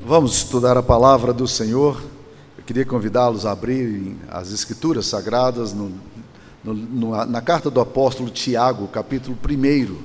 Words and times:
Vamos 0.00 0.36
estudar 0.36 0.76
a 0.76 0.82
palavra 0.82 1.32
do 1.32 1.48
Senhor. 1.48 2.00
Eu 2.56 2.62
queria 2.62 2.86
convidá-los 2.86 3.44
a 3.44 3.50
abrirem 3.50 4.16
as 4.30 4.52
Escrituras 4.52 5.06
Sagradas 5.06 5.72
no, 5.72 5.92
no, 6.62 6.72
no, 6.72 7.26
na 7.26 7.42
carta 7.42 7.68
do 7.68 7.80
apóstolo 7.80 8.30
Tiago, 8.30 8.86
capítulo 8.86 9.36
1. 9.36 9.98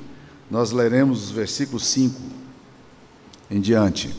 Nós 0.50 0.72
leremos 0.72 1.26
os 1.26 1.32
versículos 1.32 1.86
5 1.86 2.20
em 3.52 3.62
diante. 3.62 4.16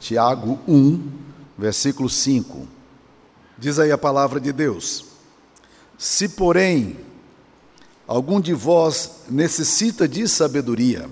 Tiago 0.00 0.58
1, 0.66 1.08
versículo 1.56 2.08
5. 2.08 2.66
Diz 3.58 3.78
aí 3.78 3.92
a 3.92 3.98
palavra 3.98 4.40
de 4.40 4.50
Deus: 4.50 5.04
Se, 5.98 6.26
porém, 6.26 6.96
algum 8.06 8.40
de 8.40 8.54
vós 8.54 9.24
necessita 9.28 10.08
de 10.08 10.26
sabedoria, 10.26 11.06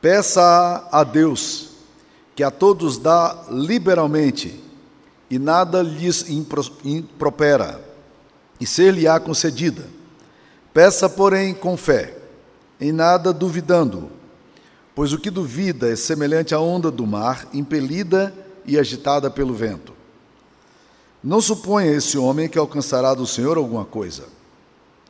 peça 0.00 0.88
a 0.92 1.02
Deus 1.02 1.71
que 2.34 2.42
a 2.42 2.50
todos 2.50 2.98
dá 2.98 3.46
liberalmente, 3.50 4.60
e 5.30 5.38
nada 5.38 5.82
lhes 5.82 6.26
impropera, 6.84 7.82
e 8.60 8.66
ser-lhe-á 8.66 9.18
concedida. 9.18 9.86
Peça, 10.72 11.08
porém, 11.08 11.52
com 11.54 11.76
fé, 11.76 12.16
em 12.80 12.92
nada 12.92 13.32
duvidando, 13.32 14.10
pois 14.94 15.12
o 15.12 15.18
que 15.18 15.30
duvida 15.30 15.90
é 15.90 15.96
semelhante 15.96 16.54
à 16.54 16.60
onda 16.60 16.90
do 16.90 17.06
mar, 17.06 17.46
impelida 17.52 18.34
e 18.64 18.78
agitada 18.78 19.30
pelo 19.30 19.54
vento. 19.54 19.92
Não 21.22 21.40
suponha 21.40 21.92
esse 21.92 22.18
homem 22.18 22.48
que 22.48 22.58
alcançará 22.58 23.14
do 23.14 23.26
Senhor 23.26 23.56
alguma 23.56 23.84
coisa. 23.84 24.24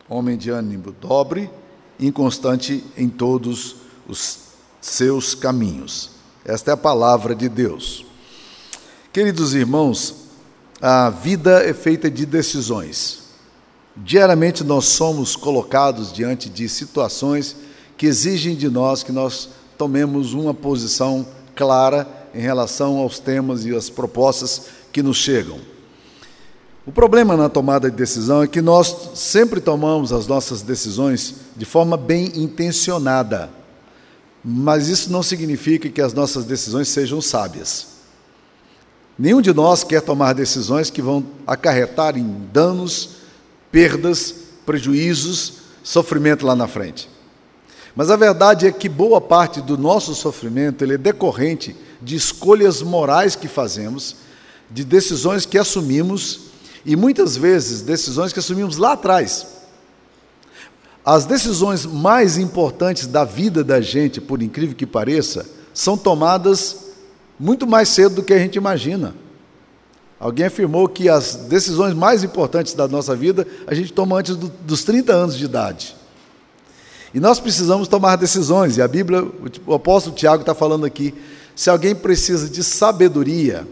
Homem 0.09 0.37
de 0.37 0.51
ânimo 0.51 0.93
dobre, 0.93 1.51
inconstante 1.99 2.85
em 2.97 3.09
todos 3.09 3.77
os 4.07 4.39
seus 4.81 5.35
caminhos. 5.35 6.11
Esta 6.45 6.73
é 6.73 6.75
a 6.75 6.77
palavra 6.77 7.35
de 7.35 7.49
Deus. 7.49 8.05
Queridos 9.13 9.55
irmãos, 9.55 10.15
a 10.81 11.09
vida 11.09 11.63
é 11.63 11.73
feita 11.73 12.11
de 12.11 12.27
decisões. 12.27 13.23
Diariamente 13.97 14.65
nós 14.65 14.87
somos 14.87 15.37
colocados 15.37 16.13
diante 16.13 16.49
de 16.49 16.69
situações 16.69 17.55
que 17.97 18.07
exigem 18.07 18.57
de 18.57 18.69
nós 18.69 19.05
que 19.05 19.13
nós 19.13 19.51
tomemos 19.79 20.33
uma 20.33 20.53
posição 20.53 21.25
clara 21.55 22.09
em 22.35 22.41
relação 22.41 22.99
aos 22.99 23.21
temas 23.21 23.65
e 23.65 23.77
às 23.77 23.89
propostas 23.89 24.63
que 24.93 25.03
nos 25.03 25.19
chegam. 25.19 25.61
O 26.85 26.91
problema 26.91 27.37
na 27.37 27.49
tomada 27.49 27.89
de 27.89 27.97
decisão 27.97 28.43
é 28.43 28.49
que 28.49 28.61
nós 28.61 29.11
sempre 29.15 29.61
tomamos 29.61 30.13
as 30.13 30.27
nossas 30.27 30.63
decisões 30.63 31.35
de 31.57 31.65
forma 31.65 31.97
bem 31.97 32.33
intencionada 32.35 33.62
mas 34.45 34.89
isso 34.89 35.11
não 35.11 35.23
significa 35.23 35.89
que 35.89 36.01
as 36.01 36.13
nossas 36.13 36.45
decisões 36.45 36.89
sejam 36.89 37.21
sábias. 37.21 37.87
Nenhum 39.19 39.41
de 39.41 39.53
nós 39.53 39.85
quer 39.85 40.01
tomar 40.01 40.33
decisões 40.33 40.91
que 40.91 41.03
vão 41.03 41.25
acarretar 41.47 42.17
em 42.17 42.49
danos, 42.53 43.11
perdas, 43.71 44.35
prejuízos, 44.67 45.55
sofrimento 45.83 46.47
lá 46.47 46.57
na 46.57 46.67
frente. 46.67 47.09
Mas 47.95 48.11
a 48.11 48.17
verdade 48.17 48.67
é 48.67 48.73
que 48.73 48.89
boa 48.89 49.21
parte 49.21 49.61
do 49.61 49.77
nosso 49.77 50.15
sofrimento 50.15 50.85
é 50.85 50.97
decorrente 50.97 51.77
de 52.01 52.17
escolhas 52.17 52.83
morais 52.83 53.37
que 53.37 53.47
fazemos, 53.47 54.17
de 54.71 54.83
decisões 54.83 55.45
que 55.45 55.59
assumimos 55.59 56.41
e 56.85 56.97
muitas 56.97 57.37
vezes 57.37 57.83
decisões 57.83 58.33
que 58.33 58.39
assumimos 58.39 58.77
lá 58.77 58.93
atrás. 58.93 59.47
As 61.05 61.25
decisões 61.25 61.85
mais 61.85 62.39
importantes 62.39 63.07
da 63.07 63.25
vida 63.25 63.65
da 63.65 63.81
gente, 63.81 64.21
por 64.21 64.41
incrível 64.41 64.77
que 64.77 64.87
pareça, 64.87 65.45
são 65.75 65.97
tomadas 65.97 66.93
muito 67.39 67.67
mais 67.67 67.89
cedo 67.89 68.17
do 68.17 68.23
que 68.23 68.33
a 68.33 68.39
gente 68.39 68.55
imagina. 68.57 69.15
Alguém 70.21 70.47
afirmou 70.47 70.89
que 70.89 71.09
as 71.09 71.35
decisões 71.35 71.93
mais 71.93 72.23
importantes 72.23 72.75
da 72.75 72.87
nossa 72.87 73.17
vida 73.17 73.45
a 73.67 73.75
gente 73.75 73.93
toma 73.93 74.17
antes 74.17 74.37
do, 74.37 74.49
dos 74.49 74.85
30 74.85 75.13
anos 75.13 75.37
de 75.37 75.45
idade. 75.45 75.97
E 77.13 77.19
nós 77.19 77.41
precisamos 77.41 77.89
tomar 77.89 78.15
decisões, 78.15 78.77
e 78.77 78.83
a 78.83 78.87
Bíblia, 78.87 79.27
o 79.67 79.75
apóstolo 79.75 80.15
Tiago 80.15 80.43
está 80.43 80.55
falando 80.55 80.87
aqui: 80.87 81.13
se 81.57 81.69
alguém 81.69 81.97
precisa 81.97 82.49
de 82.49 82.63
sabedoria, 82.63 83.67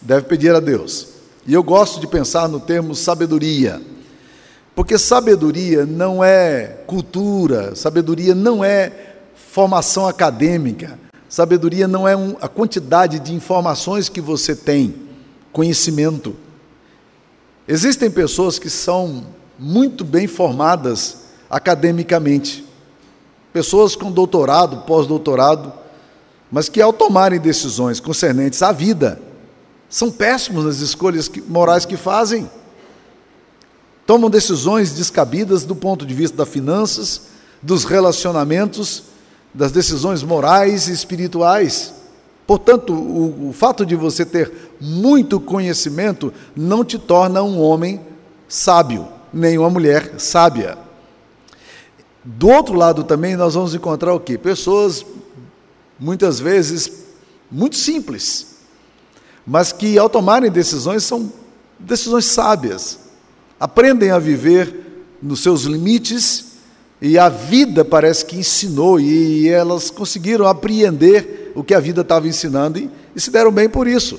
deve 0.00 0.26
pedir 0.26 0.54
a 0.54 0.60
Deus. 0.60 1.08
E 1.44 1.52
eu 1.52 1.64
gosto 1.64 2.00
de 2.00 2.06
pensar 2.06 2.48
no 2.48 2.60
termo 2.60 2.94
sabedoria 2.94 3.82
porque 4.74 4.98
sabedoria 4.98 5.86
não 5.86 6.22
é 6.22 6.78
cultura, 6.86 7.76
sabedoria 7.76 8.34
não 8.34 8.64
é 8.64 8.92
formação 9.34 10.08
acadêmica, 10.08 10.98
sabedoria 11.28 11.86
não 11.86 12.08
é 12.08 12.16
um, 12.16 12.36
a 12.40 12.48
quantidade 12.48 13.20
de 13.20 13.32
informações 13.32 14.08
que 14.08 14.20
você 14.20 14.56
tem, 14.56 14.94
conhecimento. 15.52 16.34
Existem 17.68 18.10
pessoas 18.10 18.58
que 18.58 18.68
são 18.68 19.24
muito 19.56 20.04
bem 20.04 20.26
formadas 20.26 21.18
academicamente, 21.48 22.64
pessoas 23.52 23.94
com 23.94 24.10
doutorado, 24.10 24.78
pós-doutorado, 24.78 25.72
mas 26.50 26.68
que 26.68 26.82
ao 26.82 26.92
tomarem 26.92 27.38
decisões 27.38 28.00
concernentes 28.00 28.60
à 28.60 28.72
vida, 28.72 29.20
são 29.88 30.10
péssimos 30.10 30.64
nas 30.64 30.80
escolhas 30.80 31.30
morais 31.46 31.84
que 31.84 31.96
fazem 31.96 32.50
tomam 34.06 34.28
decisões 34.28 34.92
descabidas 34.92 35.64
do 35.64 35.74
ponto 35.74 36.04
de 36.04 36.14
vista 36.14 36.36
das 36.36 36.48
finanças, 36.48 37.22
dos 37.62 37.84
relacionamentos, 37.84 39.04
das 39.52 39.72
decisões 39.72 40.22
morais 40.22 40.88
e 40.88 40.92
espirituais. 40.92 41.94
Portanto, 42.46 42.92
o, 42.92 43.48
o, 43.48 43.52
fato 43.52 43.86
de 43.86 43.96
você 43.96 44.24
ter 44.24 44.52
muito 44.80 45.40
conhecimento 45.40 46.32
não 46.54 46.84
te 46.84 46.98
torna 46.98 47.42
um 47.42 47.58
homem 47.58 48.00
sábio, 48.46 49.08
nem 49.32 49.56
uma 49.56 49.70
mulher 49.70 50.14
sábia. 50.18 50.76
Do 52.22 52.48
outro 52.48 52.74
lado 52.74 53.04
também 53.04 53.36
nós 53.36 53.54
vamos 53.54 53.74
encontrar 53.74 54.12
o 54.12 54.20
quê? 54.20 54.36
Pessoas 54.36 55.04
muitas 55.98 56.38
vezes 56.38 57.04
muito 57.50 57.76
simples, 57.76 58.56
mas 59.46 59.72
que 59.72 59.98
ao 59.98 60.10
tomarem 60.10 60.50
decisões 60.50 61.04
são 61.04 61.32
decisões 61.78 62.26
sábias 62.26 63.03
aprendem 63.58 64.10
a 64.10 64.18
viver 64.18 64.74
nos 65.22 65.42
seus 65.42 65.62
limites 65.62 66.54
e 67.00 67.18
a 67.18 67.28
vida 67.28 67.84
parece 67.84 68.24
que 68.24 68.36
ensinou 68.36 69.00
e 69.00 69.48
elas 69.48 69.90
conseguiram 69.90 70.46
apreender 70.46 71.52
o 71.54 71.62
que 71.62 71.74
a 71.74 71.80
vida 71.80 72.00
estava 72.00 72.26
ensinando 72.28 72.78
e, 72.78 72.90
e 73.14 73.20
se 73.20 73.30
deram 73.30 73.52
bem 73.52 73.68
por 73.68 73.86
isso. 73.86 74.18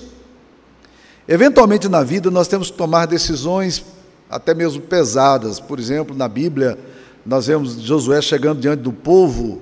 Eventualmente 1.28 1.90
na 1.90 2.04
vida 2.04 2.30
nós 2.30 2.48
temos 2.48 2.70
que 2.70 2.78
tomar 2.78 3.08
decisões 3.08 3.84
até 4.30 4.54
mesmo 4.54 4.82
pesadas. 4.82 5.60
Por 5.60 5.80
exemplo, 5.80 6.16
na 6.16 6.28
Bíblia, 6.28 6.78
nós 7.26 7.48
vemos 7.48 7.82
Josué 7.82 8.22
chegando 8.22 8.60
diante 8.60 8.82
do 8.82 8.94
povo, 8.94 9.62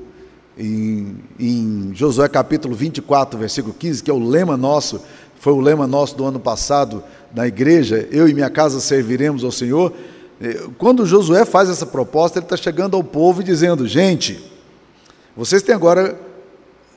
em, 0.57 1.15
em, 1.39 1.91
Josué 1.93 2.27
capítulo 2.27 2.75
24, 2.75 3.39
versículo 3.39 3.73
15, 3.73 4.03
que 4.03 4.11
é 4.11 4.13
o 4.13 4.19
lema 4.19 4.57
nosso, 4.57 5.01
foi 5.39 5.53
o 5.53 5.59
lema 5.59 5.87
nosso 5.87 6.15
do 6.15 6.25
ano 6.25 6.39
passado, 6.39 7.03
na 7.33 7.47
igreja, 7.47 8.07
eu 8.11 8.27
e 8.27 8.33
minha 8.33 8.49
casa 8.49 8.79
serviremos 8.79 9.43
ao 9.43 9.51
Senhor. 9.51 9.91
Eh, 10.39 10.67
quando 10.77 11.05
Josué 11.05 11.45
faz 11.45 11.69
essa 11.69 11.85
proposta, 11.85 12.39
ele 12.39 12.45
está 12.45 12.55
chegando 12.55 12.95
ao 12.95 13.03
povo 13.03 13.41
e 13.41 13.43
dizendo: 13.43 13.87
gente, 13.87 14.39
vocês 15.35 15.63
têm 15.63 15.73
agora 15.73 16.17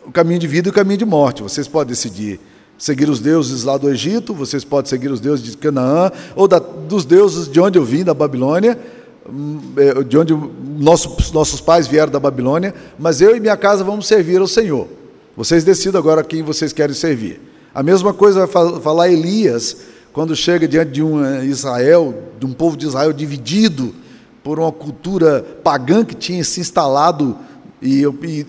o 0.06 0.12
caminho 0.12 0.38
de 0.38 0.46
vida 0.46 0.68
e 0.68 0.70
o 0.70 0.74
caminho 0.74 0.98
de 0.98 1.04
morte. 1.04 1.42
Vocês 1.42 1.66
podem 1.66 1.88
decidir 1.88 2.38
seguir 2.78 3.08
os 3.08 3.20
deuses 3.20 3.64
lá 3.64 3.78
do 3.78 3.88
Egito, 3.88 4.34
vocês 4.34 4.62
podem 4.62 4.88
seguir 4.88 5.10
os 5.10 5.18
deuses 5.18 5.44
de 5.44 5.56
Canaã, 5.56 6.10
ou 6.34 6.46
da, 6.46 6.58
dos 6.58 7.06
deuses 7.06 7.48
de 7.48 7.58
onde 7.58 7.78
eu 7.78 7.84
vim, 7.84 8.04
da 8.04 8.12
Babilônia, 8.12 8.78
hum, 9.28 9.58
eh, 9.78 10.02
de 10.02 10.18
onde 10.18 10.36
nossos, 10.78 11.32
nossos 11.32 11.60
pais 11.60 11.86
vieram 11.86 12.12
da 12.12 12.20
Babilônia, 12.20 12.74
mas 12.98 13.22
eu 13.22 13.34
e 13.34 13.40
minha 13.40 13.56
casa 13.56 13.82
vamos 13.82 14.06
servir 14.06 14.40
ao 14.40 14.46
Senhor. 14.46 14.88
Vocês 15.34 15.64
decidam 15.64 15.98
agora 15.98 16.22
quem 16.22 16.42
vocês 16.42 16.72
querem 16.72 16.94
servir. 16.94 17.40
A 17.74 17.82
mesma 17.82 18.12
coisa 18.12 18.46
vai 18.46 18.80
falar 18.80 19.08
Elias 19.10 19.76
quando 20.16 20.34
chega 20.34 20.66
diante 20.66 20.92
de 20.92 21.02
um 21.02 21.22
eh, 21.22 21.44
Israel, 21.44 22.14
de 22.40 22.46
um 22.46 22.52
povo 22.54 22.74
de 22.74 22.86
Israel 22.86 23.12
dividido 23.12 23.94
por 24.42 24.58
uma 24.58 24.72
cultura 24.72 25.44
pagã 25.62 26.06
que 26.06 26.14
tinha 26.14 26.42
se 26.42 26.58
instalado 26.58 27.36
e, 27.82 28.00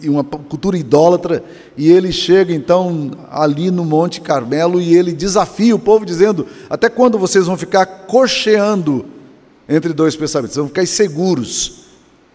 e 0.01 0.07
uma 0.07 0.23
cultura 0.23 0.77
idólatra, 0.77 1.43
e 1.75 1.91
ele 1.91 2.13
chega 2.13 2.53
então 2.53 3.11
ali 3.29 3.69
no 3.69 3.83
Monte 3.83 4.21
Carmelo 4.21 4.79
e 4.79 4.95
ele 4.95 5.11
desafia 5.11 5.75
o 5.75 5.79
povo 5.79 6.05
dizendo: 6.05 6.47
até 6.69 6.87
quando 6.87 7.19
vocês 7.19 7.47
vão 7.47 7.57
ficar 7.57 7.85
cocheando 7.85 9.05
entre 9.67 9.91
dois 9.91 10.15
pensamentos? 10.15 10.53
Vocês 10.53 10.61
vão 10.61 10.69
ficar 10.69 10.83
inseguros. 10.83 11.79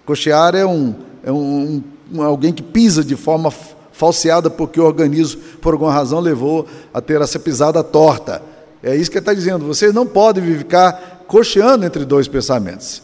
Cochear 0.04 0.54
é 0.54 0.66
um, 0.66 0.94
é 1.24 1.32
um, 1.32 1.82
um 2.12 2.20
alguém 2.20 2.52
que 2.52 2.62
pisa 2.62 3.02
de 3.02 3.16
forma 3.16 3.50
falseada 3.92 4.50
porque 4.50 4.78
o 4.78 4.84
organismo, 4.84 5.40
por 5.62 5.72
alguma 5.72 5.90
razão, 5.90 6.20
levou 6.20 6.66
a 6.92 7.00
ter 7.00 7.18
essa 7.22 7.38
pisada 7.38 7.82
torta. 7.82 8.51
É 8.82 8.96
isso 8.96 9.10
que 9.10 9.18
ele 9.18 9.22
está 9.22 9.32
dizendo. 9.32 9.64
Vocês 9.64 9.94
não 9.94 10.06
podem 10.06 10.58
ficar 10.58 11.24
cocheando 11.26 11.86
entre 11.86 12.04
dois 12.04 12.26
pensamentos. 12.26 13.02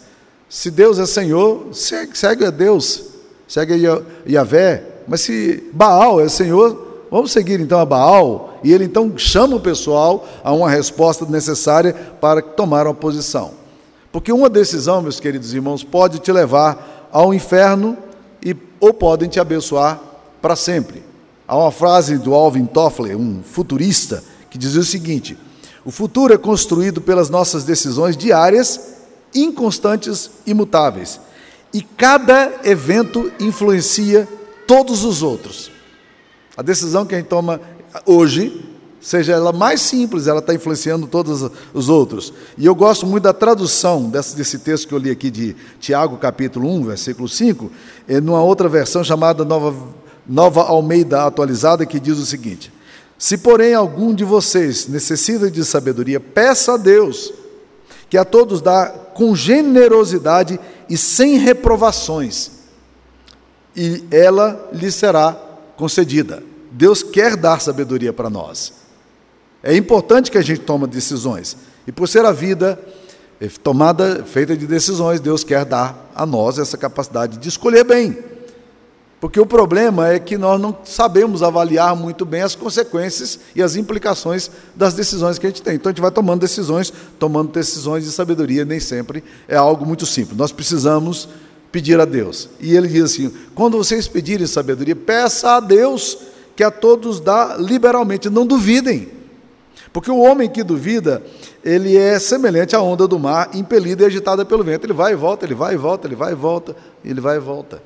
Se 0.48 0.70
Deus 0.70 0.98
é 0.98 1.06
Senhor, 1.06 1.68
segue, 1.72 2.44
a 2.44 2.50
Deus, 2.50 3.04
segue 3.46 3.86
a 3.86 4.02
Yahvé. 4.28 4.82
Mas 5.06 5.20
se 5.20 5.64
Baal 5.72 6.20
é 6.20 6.28
Senhor, 6.28 7.06
vamos 7.10 7.32
seguir 7.32 7.60
então 7.60 7.78
a 7.78 7.84
Baal, 7.84 8.58
e 8.62 8.72
ele 8.72 8.84
então 8.84 9.12
chama 9.16 9.56
o 9.56 9.60
pessoal 9.60 10.26
a 10.42 10.52
uma 10.52 10.68
resposta 10.68 11.24
necessária 11.26 11.94
para 12.20 12.42
tomar 12.42 12.86
uma 12.86 12.94
posição. 12.94 13.52
Porque 14.10 14.32
uma 14.32 14.48
decisão, 14.48 15.00
meus 15.00 15.20
queridos 15.20 15.54
irmãos, 15.54 15.84
pode 15.84 16.18
te 16.18 16.32
levar 16.32 17.08
ao 17.12 17.32
inferno 17.32 17.96
e, 18.44 18.56
ou 18.80 18.92
podem 18.92 19.28
te 19.28 19.38
abençoar 19.38 20.00
para 20.40 20.56
sempre. 20.56 21.02
Há 21.46 21.56
uma 21.56 21.70
frase 21.70 22.18
do 22.18 22.34
Alvin 22.34 22.66
Toffler, 22.66 23.16
um 23.16 23.42
futurista, 23.42 24.22
que 24.50 24.58
dizia 24.58 24.80
o 24.80 24.84
seguinte: 24.84 25.38
O 25.88 25.90
futuro 25.90 26.34
é 26.34 26.36
construído 26.36 27.00
pelas 27.00 27.30
nossas 27.30 27.64
decisões 27.64 28.14
diárias, 28.14 28.78
inconstantes 29.34 30.30
e 30.46 30.52
mutáveis. 30.52 31.18
E 31.72 31.80
cada 31.80 32.60
evento 32.62 33.32
influencia 33.40 34.28
todos 34.66 35.02
os 35.02 35.22
outros. 35.22 35.70
A 36.54 36.60
decisão 36.60 37.06
que 37.06 37.14
a 37.14 37.18
gente 37.18 37.28
toma 37.28 37.58
hoje, 38.04 38.66
seja 39.00 39.32
ela 39.32 39.50
mais 39.50 39.80
simples, 39.80 40.26
ela 40.26 40.40
está 40.40 40.52
influenciando 40.52 41.06
todos 41.06 41.50
os 41.72 41.88
outros. 41.88 42.34
E 42.58 42.66
eu 42.66 42.74
gosto 42.74 43.06
muito 43.06 43.22
da 43.22 43.32
tradução 43.32 44.10
desse, 44.10 44.36
desse 44.36 44.58
texto 44.58 44.88
que 44.88 44.92
eu 44.92 44.98
li 44.98 45.10
aqui 45.10 45.30
de 45.30 45.56
Tiago, 45.80 46.18
capítulo 46.18 46.70
1, 46.70 46.84
versículo 46.84 47.26
5, 47.26 47.72
é 48.06 48.20
numa 48.20 48.42
outra 48.42 48.68
versão 48.68 49.02
chamada 49.02 49.42
Nova, 49.42 49.74
Nova 50.26 50.64
Almeida 50.64 51.24
Atualizada, 51.24 51.86
que 51.86 51.98
diz 51.98 52.18
o 52.18 52.26
seguinte: 52.26 52.70
Se, 53.18 53.36
porém, 53.36 53.74
algum 53.74 54.14
de 54.14 54.24
vocês 54.24 54.86
necessita 54.86 55.50
de 55.50 55.64
sabedoria, 55.64 56.20
peça 56.20 56.74
a 56.74 56.76
Deus, 56.76 57.32
que 58.08 58.16
a 58.16 58.24
todos 58.24 58.62
dá 58.62 58.86
com 58.86 59.34
generosidade 59.34 60.58
e 60.88 60.96
sem 60.96 61.36
reprovações, 61.36 62.52
e 63.76 64.04
ela 64.10 64.70
lhe 64.72 64.90
será 64.90 65.36
concedida. 65.76 66.42
Deus 66.70 67.02
quer 67.02 67.36
dar 67.36 67.60
sabedoria 67.60 68.12
para 68.12 68.30
nós. 68.30 68.72
É 69.62 69.76
importante 69.76 70.30
que 70.30 70.38
a 70.38 70.42
gente 70.42 70.60
tome 70.60 70.86
decisões. 70.86 71.56
E 71.86 71.92
por 71.92 72.08
ser 72.08 72.24
a 72.24 72.32
vida 72.32 72.78
é, 73.40 73.48
tomada, 73.48 74.24
feita 74.24 74.56
de 74.56 74.66
decisões, 74.66 75.20
Deus 75.20 75.42
quer 75.42 75.64
dar 75.64 76.10
a 76.14 76.24
nós 76.24 76.58
essa 76.58 76.76
capacidade 76.76 77.38
de 77.38 77.48
escolher 77.48 77.84
bem. 77.84 78.16
Porque 79.20 79.40
o 79.40 79.46
problema 79.46 80.08
é 80.08 80.18
que 80.20 80.38
nós 80.38 80.60
não 80.60 80.76
sabemos 80.84 81.42
avaliar 81.42 81.96
muito 81.96 82.24
bem 82.24 82.42
as 82.42 82.54
consequências 82.54 83.40
e 83.54 83.60
as 83.60 83.74
implicações 83.74 84.48
das 84.76 84.94
decisões 84.94 85.38
que 85.38 85.46
a 85.46 85.50
gente 85.50 85.62
tem. 85.62 85.74
Então 85.74 85.90
a 85.90 85.92
gente 85.92 86.00
vai 86.00 86.10
tomando 86.12 86.40
decisões, 86.40 86.92
tomando 87.18 87.50
decisões 87.50 88.04
de 88.04 88.12
sabedoria, 88.12 88.64
nem 88.64 88.78
sempre 88.78 89.24
é 89.48 89.56
algo 89.56 89.84
muito 89.84 90.06
simples. 90.06 90.38
Nós 90.38 90.52
precisamos 90.52 91.28
pedir 91.72 91.98
a 92.00 92.04
Deus. 92.04 92.48
E 92.60 92.76
ele 92.76 92.86
diz 92.86 93.04
assim: 93.04 93.32
quando 93.56 93.76
vocês 93.76 94.06
pedirem 94.06 94.46
sabedoria, 94.46 94.94
peça 94.94 95.56
a 95.56 95.60
Deus 95.60 96.18
que 96.54 96.62
a 96.62 96.70
todos 96.70 97.18
dá 97.18 97.56
liberalmente, 97.58 98.30
não 98.30 98.46
duvidem. 98.46 99.08
Porque 99.92 100.10
o 100.10 100.18
homem 100.18 100.48
que 100.48 100.62
duvida, 100.62 101.24
ele 101.64 101.96
é 101.96 102.18
semelhante 102.20 102.76
à 102.76 102.80
onda 102.80 103.08
do 103.08 103.18
mar, 103.18 103.50
impelida 103.54 104.04
e 104.04 104.06
agitada 104.06 104.44
pelo 104.44 104.62
vento. 104.62 104.84
Ele 104.84 104.92
vai 104.92 105.12
e 105.12 105.16
volta, 105.16 105.44
ele 105.44 105.54
vai 105.54 105.74
e 105.74 105.76
volta, 105.76 106.06
ele 106.06 106.14
vai 106.14 106.32
e 106.32 106.36
volta, 106.36 106.76
ele 107.04 107.20
vai 107.20 107.36
e 107.36 107.40
volta. 107.40 107.82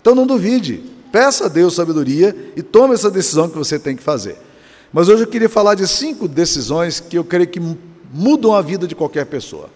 Então 0.00 0.14
não 0.14 0.26
duvide, 0.26 0.82
peça 1.12 1.46
a 1.46 1.48
Deus 1.48 1.74
sabedoria 1.74 2.52
e 2.56 2.62
tome 2.62 2.94
essa 2.94 3.10
decisão 3.10 3.48
que 3.48 3.58
você 3.58 3.78
tem 3.78 3.96
que 3.96 4.02
fazer. 4.02 4.36
Mas 4.92 5.08
hoje 5.08 5.22
eu 5.22 5.26
queria 5.26 5.48
falar 5.48 5.74
de 5.74 5.86
cinco 5.86 6.26
decisões 6.26 7.00
que 7.00 7.16
eu 7.16 7.24
creio 7.24 7.46
que 7.46 7.60
mudam 8.12 8.54
a 8.54 8.62
vida 8.62 8.86
de 8.86 8.94
qualquer 8.94 9.26
pessoa. 9.26 9.68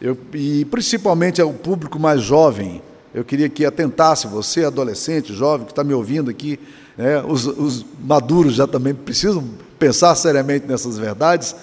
Eu, 0.00 0.16
e 0.34 0.64
principalmente 0.66 1.40
ao 1.40 1.52
público 1.52 1.98
mais 1.98 2.20
jovem, 2.22 2.82
eu 3.14 3.24
queria 3.24 3.48
que 3.48 3.64
atentasse, 3.64 4.26
você, 4.26 4.64
adolescente, 4.64 5.32
jovem, 5.32 5.64
que 5.66 5.72
está 5.72 5.82
me 5.82 5.94
ouvindo 5.94 6.30
aqui, 6.30 6.60
né, 6.96 7.22
os, 7.26 7.46
os, 7.46 7.84
maduros 8.00 8.54
já 8.54 8.66
também 8.66 8.94
precisam 8.94 9.42
pensar 9.78 10.14
seriamente 10.14 10.66
nessas 10.66 10.98
verdades, 10.98 11.56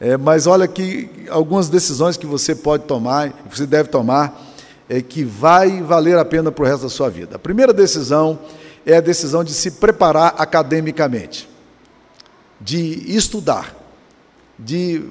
é, 0.00 0.16
mas 0.16 0.46
olha 0.46 0.66
que 0.66 1.08
algumas 1.30 1.68
decisões 1.68 2.16
que 2.16 2.26
você 2.26 2.54
pode 2.54 2.84
tomar, 2.84 3.32
você 3.48 3.66
deve 3.66 3.88
tomar, 3.88 4.45
é, 4.88 5.00
que 5.00 5.24
vai 5.24 5.82
valer 5.82 6.18
a 6.18 6.24
pena 6.24 6.50
para 6.52 6.64
o 6.64 6.66
resto 6.66 6.82
da 6.82 6.88
sua 6.88 7.10
vida. 7.10 7.36
A 7.36 7.38
primeira 7.38 7.72
decisão 7.72 8.38
é 8.84 8.96
a 8.96 9.00
decisão 9.00 9.42
de 9.42 9.52
se 9.52 9.72
preparar 9.72 10.34
academicamente, 10.38 11.48
de 12.60 13.16
estudar, 13.16 13.74
de 14.58 15.02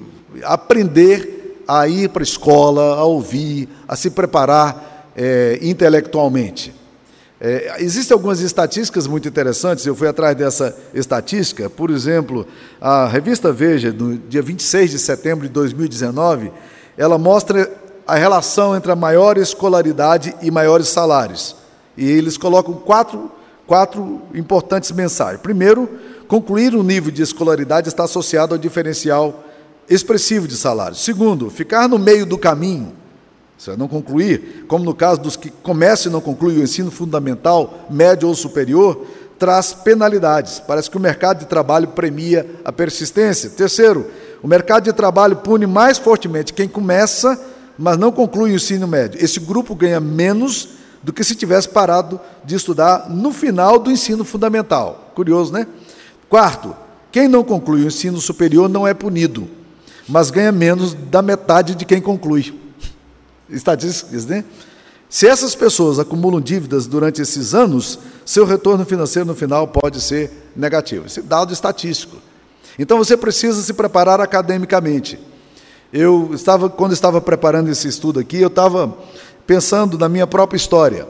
aprender 0.42 1.62
a 1.68 1.86
ir 1.86 2.08
para 2.08 2.22
a 2.22 2.24
escola, 2.24 2.94
a 2.94 3.04
ouvir, 3.04 3.68
a 3.86 3.96
se 3.96 4.10
preparar 4.10 5.12
é, 5.14 5.58
intelectualmente. 5.62 6.72
É, 7.38 7.76
existem 7.80 8.14
algumas 8.14 8.40
estatísticas 8.40 9.06
muito 9.06 9.28
interessantes, 9.28 9.84
eu 9.84 9.94
fui 9.94 10.08
atrás 10.08 10.34
dessa 10.34 10.74
estatística, 10.94 11.68
por 11.68 11.90
exemplo, 11.90 12.46
a 12.80 13.06
revista 13.06 13.52
Veja, 13.52 13.92
no 13.92 14.16
dia 14.16 14.40
26 14.40 14.92
de 14.92 14.98
setembro 14.98 15.46
de 15.46 15.52
2019, 15.52 16.50
ela 16.96 17.18
mostra 17.18 17.70
a 18.06 18.14
relação 18.14 18.76
entre 18.76 18.92
a 18.92 18.96
maior 18.96 19.36
escolaridade 19.36 20.34
e 20.40 20.50
maiores 20.50 20.88
salários. 20.88 21.56
E 21.96 22.08
eles 22.08 22.38
colocam 22.38 22.74
quatro, 22.74 23.30
quatro 23.66 24.22
importantes 24.34 24.92
mensagens. 24.92 25.40
Primeiro, 25.40 25.88
concluir 26.28 26.74
o 26.74 26.82
nível 26.82 27.10
de 27.10 27.22
escolaridade 27.22 27.88
está 27.88 28.04
associado 28.04 28.54
ao 28.54 28.58
diferencial 28.58 29.42
expressivo 29.88 30.46
de 30.46 30.56
salário. 30.56 30.96
Segundo, 30.96 31.50
ficar 31.50 31.88
no 31.88 31.98
meio 31.98 32.26
do 32.26 32.38
caminho, 32.38 32.92
você 33.56 33.76
não 33.76 33.88
concluir, 33.88 34.66
como 34.68 34.84
no 34.84 34.94
caso 34.94 35.20
dos 35.20 35.36
que 35.36 35.50
começam 35.50 36.10
e 36.10 36.12
não 36.12 36.20
concluem 36.20 36.58
o 36.58 36.62
ensino 36.62 36.90
fundamental, 36.90 37.86
médio 37.88 38.28
ou 38.28 38.34
superior, 38.34 39.06
traz 39.38 39.72
penalidades. 39.72 40.60
Parece 40.60 40.90
que 40.90 40.96
o 40.96 41.00
mercado 41.00 41.40
de 41.40 41.46
trabalho 41.46 41.88
premia 41.88 42.46
a 42.64 42.72
persistência. 42.72 43.50
Terceiro, 43.50 44.06
o 44.42 44.48
mercado 44.48 44.84
de 44.84 44.92
trabalho 44.92 45.36
pune 45.36 45.66
mais 45.66 45.98
fortemente 45.98 46.52
quem 46.52 46.68
começa, 46.68 47.38
mas 47.78 47.98
não 47.98 48.12
conclui 48.12 48.52
o 48.52 48.54
ensino 48.54 48.86
médio. 48.86 49.22
Esse 49.22 49.40
grupo 49.40 49.74
ganha 49.74 50.00
menos 50.00 50.68
do 51.02 51.12
que 51.12 51.22
se 51.22 51.34
tivesse 51.34 51.68
parado 51.68 52.20
de 52.44 52.54
estudar 52.54 53.08
no 53.08 53.32
final 53.32 53.78
do 53.78 53.90
ensino 53.90 54.24
fundamental. 54.24 55.12
Curioso, 55.14 55.52
né? 55.52 55.66
Quarto, 56.28 56.74
quem 57.12 57.28
não 57.28 57.44
conclui 57.44 57.82
o 57.82 57.86
ensino 57.86 58.20
superior 58.20 58.68
não 58.68 58.86
é 58.86 58.92
punido 58.92 59.48
mas 60.08 60.30
ganha 60.30 60.52
menos 60.52 60.94
da 60.94 61.20
metade 61.20 61.74
de 61.74 61.84
quem 61.84 62.00
conclui. 62.00 62.54
Estatísticas, 63.50 64.26
né? 64.26 64.44
Se 65.08 65.26
essas 65.26 65.54
pessoas 65.54 65.98
acumulam 65.98 66.40
dívidas 66.40 66.86
durante 66.86 67.22
esses 67.22 67.54
anos, 67.54 67.98
seu 68.24 68.44
retorno 68.44 68.84
financeiro 68.84 69.26
no 69.26 69.34
final 69.34 69.68
pode 69.68 70.00
ser 70.00 70.50
negativo. 70.54 71.06
Esse 71.06 71.22
dado 71.22 71.52
estatístico. 71.52 72.16
Então 72.78 72.98
você 72.98 73.16
precisa 73.16 73.62
se 73.62 73.72
preparar 73.72 74.20
academicamente. 74.20 75.18
Eu 75.98 76.30
estava, 76.34 76.68
quando 76.68 76.92
estava 76.92 77.20
preparando 77.20 77.70
esse 77.70 77.88
estudo 77.88 78.20
aqui, 78.20 78.40
eu 78.40 78.48
estava 78.48 78.96
pensando 79.46 79.98
na 79.98 80.08
minha 80.08 80.26
própria 80.26 80.56
história. 80.56 81.08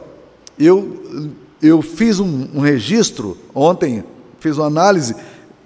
Eu, 0.59 1.33
eu 1.61 1.83
fiz 1.83 2.21
um, 2.21 2.49
um 2.55 2.61
registro 2.61 3.37
ontem, 3.55 4.05
fiz 4.39 4.57
uma 4.57 4.67
análise 4.67 5.15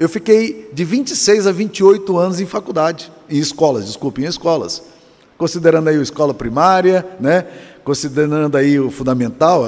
eu 0.00 0.08
fiquei 0.08 0.70
de 0.72 0.82
26 0.82 1.46
a 1.46 1.52
28 1.52 2.16
anos 2.16 2.40
em 2.40 2.46
faculdade, 2.46 3.12
em 3.28 3.36
escolas, 3.36 3.84
desculpe, 3.84 4.22
em 4.22 4.24
escolas. 4.24 4.82
Considerando 5.36 5.88
aí 5.88 5.98
a 5.98 6.00
escola 6.00 6.32
primária, 6.32 7.06
né? 7.20 7.44
considerando 7.84 8.56
aí 8.56 8.80
o 8.80 8.90
fundamental, 8.90 9.66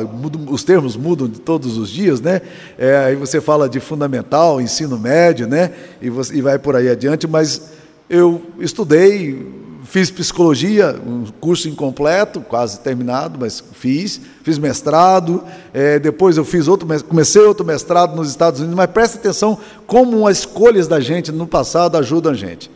os 0.48 0.64
termos 0.64 0.96
mudam 0.96 1.28
de 1.28 1.38
todos 1.38 1.76
os 1.76 1.90
dias, 1.90 2.20
né? 2.20 2.40
É, 2.78 2.96
aí 2.96 3.16
você 3.16 3.42
fala 3.42 3.68
de 3.68 3.78
fundamental, 3.78 4.58
ensino 4.58 4.98
médio, 4.98 5.46
né? 5.46 5.72
E, 6.00 6.08
você, 6.08 6.34
e 6.34 6.40
vai 6.40 6.58
por 6.58 6.76
aí 6.76 6.88
adiante, 6.88 7.26
mas 7.26 7.70
eu 8.12 8.42
estudei 8.60 9.62
Fiz 9.84 10.10
psicologia, 10.10 10.98
um 11.04 11.24
curso 11.40 11.68
incompleto, 11.68 12.40
quase 12.40 12.78
terminado, 12.80 13.36
mas 13.38 13.62
fiz. 13.72 14.20
Fiz 14.42 14.56
mestrado, 14.56 15.42
é, 15.74 15.98
depois 15.98 16.36
eu 16.36 16.44
fiz 16.44 16.68
outro, 16.68 16.88
comecei 17.02 17.42
outro 17.42 17.66
mestrado 17.66 18.14
nos 18.14 18.30
Estados 18.30 18.60
Unidos, 18.60 18.76
mas 18.76 18.90
presta 18.90 19.18
atenção 19.18 19.58
como 19.86 20.26
as 20.26 20.38
escolhas 20.38 20.86
da 20.86 21.00
gente 21.00 21.32
no 21.32 21.46
passado 21.46 21.98
ajudam 21.98 22.32
a 22.32 22.34
gente. 22.34 22.70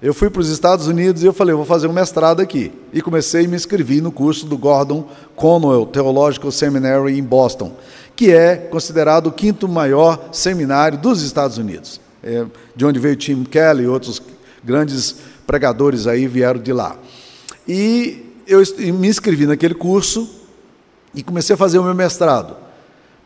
Eu 0.00 0.12
fui 0.12 0.28
para 0.28 0.40
os 0.40 0.50
Estados 0.50 0.86
Unidos 0.86 1.22
e 1.22 1.26
eu 1.26 1.32
falei, 1.32 1.54
eu 1.54 1.56
vou 1.56 1.66
fazer 1.66 1.86
um 1.86 1.92
mestrado 1.92 2.40
aqui. 2.42 2.70
E 2.92 3.00
comecei 3.00 3.44
e 3.44 3.48
me 3.48 3.56
inscrevi 3.56 4.02
no 4.02 4.12
curso 4.12 4.46
do 4.46 4.58
Gordon 4.58 5.08
Conwell 5.34 5.86
Theological 5.86 6.52
Seminary 6.52 7.18
em 7.18 7.24
Boston, 7.24 7.72
que 8.14 8.30
é 8.30 8.56
considerado 8.56 9.28
o 9.28 9.32
quinto 9.32 9.66
maior 9.66 10.28
seminário 10.32 10.98
dos 10.98 11.22
Estados 11.22 11.56
Unidos, 11.56 11.98
é, 12.22 12.44
de 12.76 12.84
onde 12.84 13.00
veio 13.00 13.16
Tim 13.16 13.42
Kelly 13.42 13.84
e 13.84 13.88
outros 13.88 14.22
grandes 14.66 15.16
pregadores 15.46 16.06
aí 16.06 16.26
vieram 16.26 16.60
de 16.60 16.72
lá. 16.72 16.96
E 17.66 18.24
eu 18.46 18.60
me 18.94 19.08
inscrevi 19.08 19.46
naquele 19.46 19.74
curso 19.74 20.28
e 21.14 21.22
comecei 21.22 21.54
a 21.54 21.56
fazer 21.56 21.78
o 21.78 21.84
meu 21.84 21.94
mestrado. 21.94 22.56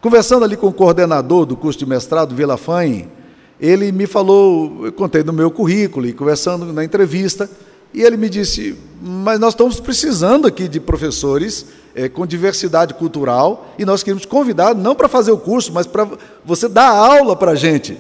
Conversando 0.01 0.45
ali 0.45 0.57
com 0.57 0.69
o 0.69 0.73
coordenador 0.73 1.47
do 1.47 1.57
curso 1.57 1.79
de 1.79 1.87
mestrado, 1.87 2.35
Vila 2.35 2.57
Fanhe, 2.57 3.09
ele 3.59 3.91
me 3.91 4.07
falou, 4.07 4.87
eu 4.87 4.93
contei 4.93 5.23
do 5.23 5.33
meu 5.33 5.51
currículo 5.51 6.07
e 6.07 6.13
conversando 6.13 6.73
na 6.73 6.85
entrevista, 6.85 7.51
E 7.93 8.03
ele 8.03 8.17
me 8.17 8.29
disse: 8.29 8.77
Mas 9.03 9.41
nós 9.41 9.53
estamos 9.53 9.81
precisando 9.81 10.47
aqui 10.47 10.69
de 10.69 10.79
professores 10.79 11.67
é, 11.95 12.09
com 12.09 12.25
diversidade 12.25 12.95
cultural 12.95 13.75
e 13.79 13.85
nós 13.85 14.03
queremos 14.03 14.25
convidar, 14.25 14.75
não 14.75 14.95
para 14.95 15.09
fazer 15.09 15.33
o 15.33 15.39
curso, 15.39 15.73
mas 15.73 15.87
para 15.87 16.09
você 16.45 16.69
dar 16.69 16.89
aula 16.89 17.35
para 17.35 17.53
a 17.53 17.55
gente. 17.57 17.99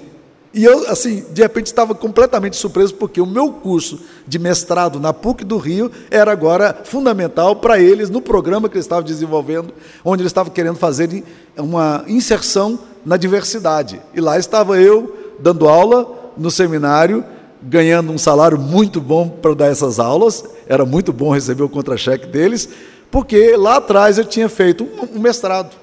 E 0.52 0.64
eu, 0.64 0.90
assim, 0.90 1.24
de 1.30 1.42
repente 1.42 1.66
estava 1.66 1.94
completamente 1.94 2.56
surpreso, 2.56 2.94
porque 2.94 3.20
o 3.20 3.26
meu 3.26 3.52
curso 3.52 4.00
de 4.26 4.36
mestrado 4.36 4.98
na 4.98 5.12
PUC 5.12 5.44
do 5.44 5.58
Rio 5.58 5.90
era 6.10 6.32
agora 6.32 6.80
fundamental 6.84 7.56
para 7.56 7.78
eles 7.78 8.10
no 8.10 8.20
programa 8.20 8.68
que 8.68 8.74
eles 8.74 8.84
estavam 8.84 9.04
desenvolvendo, 9.04 9.72
onde 10.04 10.22
eles 10.22 10.30
estavam 10.30 10.52
querendo 10.52 10.76
fazer 10.76 11.22
uma 11.56 12.04
inserção 12.08 12.78
na 13.06 13.16
diversidade. 13.16 14.00
E 14.12 14.20
lá 14.20 14.38
estava 14.38 14.80
eu 14.80 15.34
dando 15.38 15.68
aula 15.68 16.32
no 16.36 16.50
seminário, 16.50 17.24
ganhando 17.62 18.10
um 18.10 18.18
salário 18.18 18.58
muito 18.58 19.00
bom 19.00 19.28
para 19.28 19.54
dar 19.54 19.66
essas 19.66 20.00
aulas, 20.00 20.44
era 20.66 20.84
muito 20.84 21.12
bom 21.12 21.32
receber 21.32 21.62
o 21.62 21.68
contra-cheque 21.68 22.26
deles, 22.26 22.68
porque 23.10 23.56
lá 23.56 23.76
atrás 23.76 24.18
eu 24.18 24.24
tinha 24.24 24.48
feito 24.48 24.88
um, 25.14 25.20
mestrado, 25.20 25.76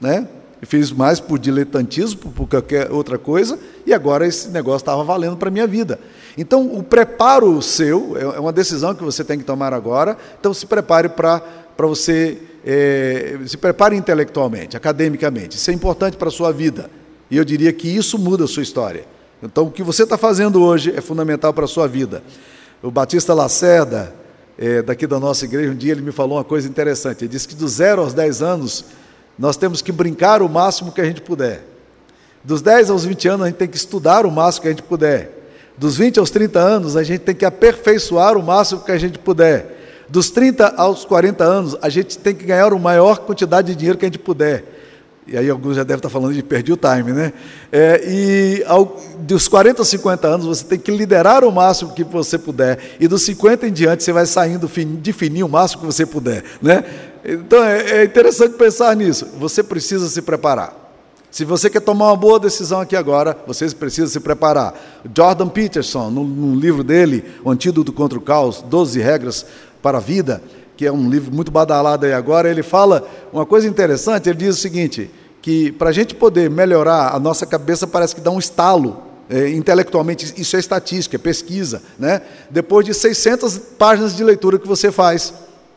né? 0.00 0.28
Fiz 0.64 0.92
mais 0.92 1.18
por 1.18 1.40
diletantismo, 1.40 2.30
por 2.32 2.48
qualquer 2.48 2.90
outra 2.92 3.18
coisa, 3.18 3.58
e 3.84 3.92
agora 3.92 4.26
esse 4.26 4.48
negócio 4.48 4.82
estava 4.82 5.02
valendo 5.02 5.36
para 5.36 5.48
a 5.48 5.50
minha 5.50 5.66
vida. 5.66 5.98
Então, 6.38 6.76
o 6.76 6.84
preparo 6.84 7.60
seu 7.60 8.16
é, 8.16 8.22
é 8.36 8.40
uma 8.40 8.52
decisão 8.52 8.94
que 8.94 9.02
você 9.02 9.24
tem 9.24 9.38
que 9.38 9.44
tomar 9.44 9.74
agora. 9.74 10.16
Então, 10.38 10.54
se 10.54 10.64
prepare 10.64 11.08
para 11.08 11.42
você, 11.78 12.38
é, 12.64 13.38
se 13.44 13.56
prepare 13.56 13.96
intelectualmente, 13.96 14.76
academicamente. 14.76 15.56
Isso 15.56 15.68
é 15.68 15.74
importante 15.74 16.16
para 16.16 16.28
a 16.28 16.30
sua 16.30 16.52
vida. 16.52 16.88
E 17.28 17.36
eu 17.36 17.44
diria 17.44 17.72
que 17.72 17.88
isso 17.88 18.16
muda 18.16 18.44
a 18.44 18.48
sua 18.48 18.62
história. 18.62 19.04
Então, 19.42 19.66
o 19.66 19.70
que 19.70 19.82
você 19.82 20.04
está 20.04 20.16
fazendo 20.16 20.62
hoje 20.62 20.94
é 20.96 21.00
fundamental 21.00 21.52
para 21.52 21.64
a 21.64 21.68
sua 21.68 21.88
vida. 21.88 22.22
O 22.80 22.90
Batista 22.90 23.34
Lacerda, 23.34 24.14
é, 24.56 24.80
daqui 24.80 25.08
da 25.08 25.18
nossa 25.18 25.44
igreja, 25.44 25.72
um 25.72 25.76
dia 25.76 25.90
ele 25.90 26.02
me 26.02 26.12
falou 26.12 26.38
uma 26.38 26.44
coisa 26.44 26.68
interessante. 26.68 27.24
Ele 27.24 27.32
disse 27.32 27.48
que 27.48 27.56
dos 27.56 27.72
zero 27.72 28.00
aos 28.00 28.14
dez 28.14 28.40
anos 28.40 28.84
nós 29.38 29.56
temos 29.56 29.82
que 29.82 29.92
brincar 29.92 30.42
o 30.42 30.48
máximo 30.48 30.92
que 30.92 31.00
a 31.00 31.04
gente 31.04 31.20
puder. 31.20 31.64
Dos 32.44 32.60
10 32.60 32.90
aos 32.90 33.04
20 33.04 33.28
anos, 33.28 33.42
a 33.42 33.48
gente 33.48 33.56
tem 33.56 33.68
que 33.68 33.76
estudar 33.76 34.26
o 34.26 34.30
máximo 34.30 34.62
que 34.62 34.68
a 34.68 34.70
gente 34.72 34.82
puder. 34.82 35.42
Dos 35.76 35.96
20 35.96 36.18
aos 36.18 36.30
30 36.30 36.58
anos, 36.58 36.96
a 36.96 37.02
gente 37.02 37.20
tem 37.20 37.34
que 37.34 37.44
aperfeiçoar 37.44 38.36
o 38.36 38.42
máximo 38.42 38.80
que 38.80 38.92
a 38.92 38.98
gente 38.98 39.18
puder. 39.18 40.04
Dos 40.08 40.30
30 40.30 40.74
aos 40.76 41.04
40 41.04 41.44
anos, 41.44 41.76
a 41.80 41.88
gente 41.88 42.18
tem 42.18 42.34
que 42.34 42.44
ganhar 42.44 42.72
a 42.72 42.78
maior 42.78 43.20
quantidade 43.20 43.68
de 43.68 43.76
dinheiro 43.76 43.98
que 43.98 44.04
a 44.04 44.08
gente 44.08 44.18
puder. 44.18 44.64
E 45.26 45.38
aí 45.38 45.48
alguns 45.48 45.76
já 45.76 45.84
devem 45.84 45.98
estar 45.98 46.10
falando 46.10 46.34
de 46.34 46.42
perdi 46.42 46.72
o 46.72 46.76
time, 46.76 47.12
né? 47.12 47.32
É, 47.70 48.02
e 48.04 48.64
ao, 48.66 49.00
dos 49.20 49.46
40 49.46 49.80
aos 49.80 49.88
50 49.88 50.26
anos, 50.26 50.46
você 50.46 50.64
tem 50.64 50.78
que 50.78 50.90
liderar 50.90 51.44
o 51.44 51.52
máximo 51.52 51.94
que 51.94 52.02
você 52.02 52.36
puder. 52.36 52.78
E 52.98 53.06
dos 53.06 53.22
50 53.22 53.68
em 53.68 53.72
diante, 53.72 54.02
você 54.02 54.12
vai 54.12 54.26
saindo 54.26 54.68
de 54.68 55.12
fininho 55.12 55.46
o 55.46 55.48
máximo 55.48 55.82
que 55.82 55.86
você 55.86 56.04
puder, 56.04 56.42
né? 56.60 56.84
Então 57.24 57.62
é, 57.64 58.00
é 58.00 58.04
interessante 58.04 58.56
pensar 58.56 58.94
nisso. 58.96 59.26
Você 59.38 59.62
precisa 59.62 60.08
se 60.08 60.22
preparar. 60.22 60.82
Se 61.30 61.46
você 61.46 61.70
quer 61.70 61.80
tomar 61.80 62.08
uma 62.08 62.16
boa 62.16 62.38
decisão 62.38 62.80
aqui 62.80 62.94
agora, 62.94 63.34
você 63.46 63.70
precisa 63.70 64.06
se 64.06 64.20
preparar. 64.20 64.74
Jordan 65.16 65.48
Peterson, 65.48 66.10
no, 66.10 66.24
no 66.24 66.54
livro 66.54 66.84
dele, 66.84 67.24
O 67.42 67.50
Antídoto 67.50 67.90
contra 67.90 68.18
o 68.18 68.20
Caos, 68.20 68.60
12 68.60 69.00
Regras 69.00 69.46
para 69.80 69.96
a 69.96 70.00
Vida, 70.00 70.42
que 70.76 70.84
é 70.84 70.92
um 70.92 71.08
livro 71.08 71.32
muito 71.32 71.50
badalado 71.50 72.04
aí 72.04 72.12
agora, 72.12 72.50
ele 72.50 72.62
fala 72.62 73.08
uma 73.32 73.46
coisa 73.46 73.66
interessante, 73.66 74.28
ele 74.28 74.38
diz 74.38 74.56
o 74.56 74.60
seguinte, 74.60 75.10
que 75.40 75.72
para 75.72 75.88
a 75.88 75.92
gente 75.92 76.14
poder 76.14 76.50
melhorar, 76.50 77.14
a 77.14 77.18
nossa 77.18 77.46
cabeça 77.46 77.86
parece 77.86 78.14
que 78.14 78.20
dá 78.20 78.30
um 78.30 78.38
estalo, 78.38 79.02
é, 79.30 79.48
intelectualmente, 79.48 80.34
isso 80.36 80.54
é 80.56 80.60
estatística, 80.60 81.16
é 81.16 81.18
pesquisa, 81.18 81.82
né? 81.98 82.20
depois 82.50 82.84
de 82.84 82.92
600 82.92 83.58
páginas 83.78 84.14
de 84.14 84.22
leitura 84.22 84.58
que 84.58 84.68
você 84.68 84.92
faz. 84.92 85.32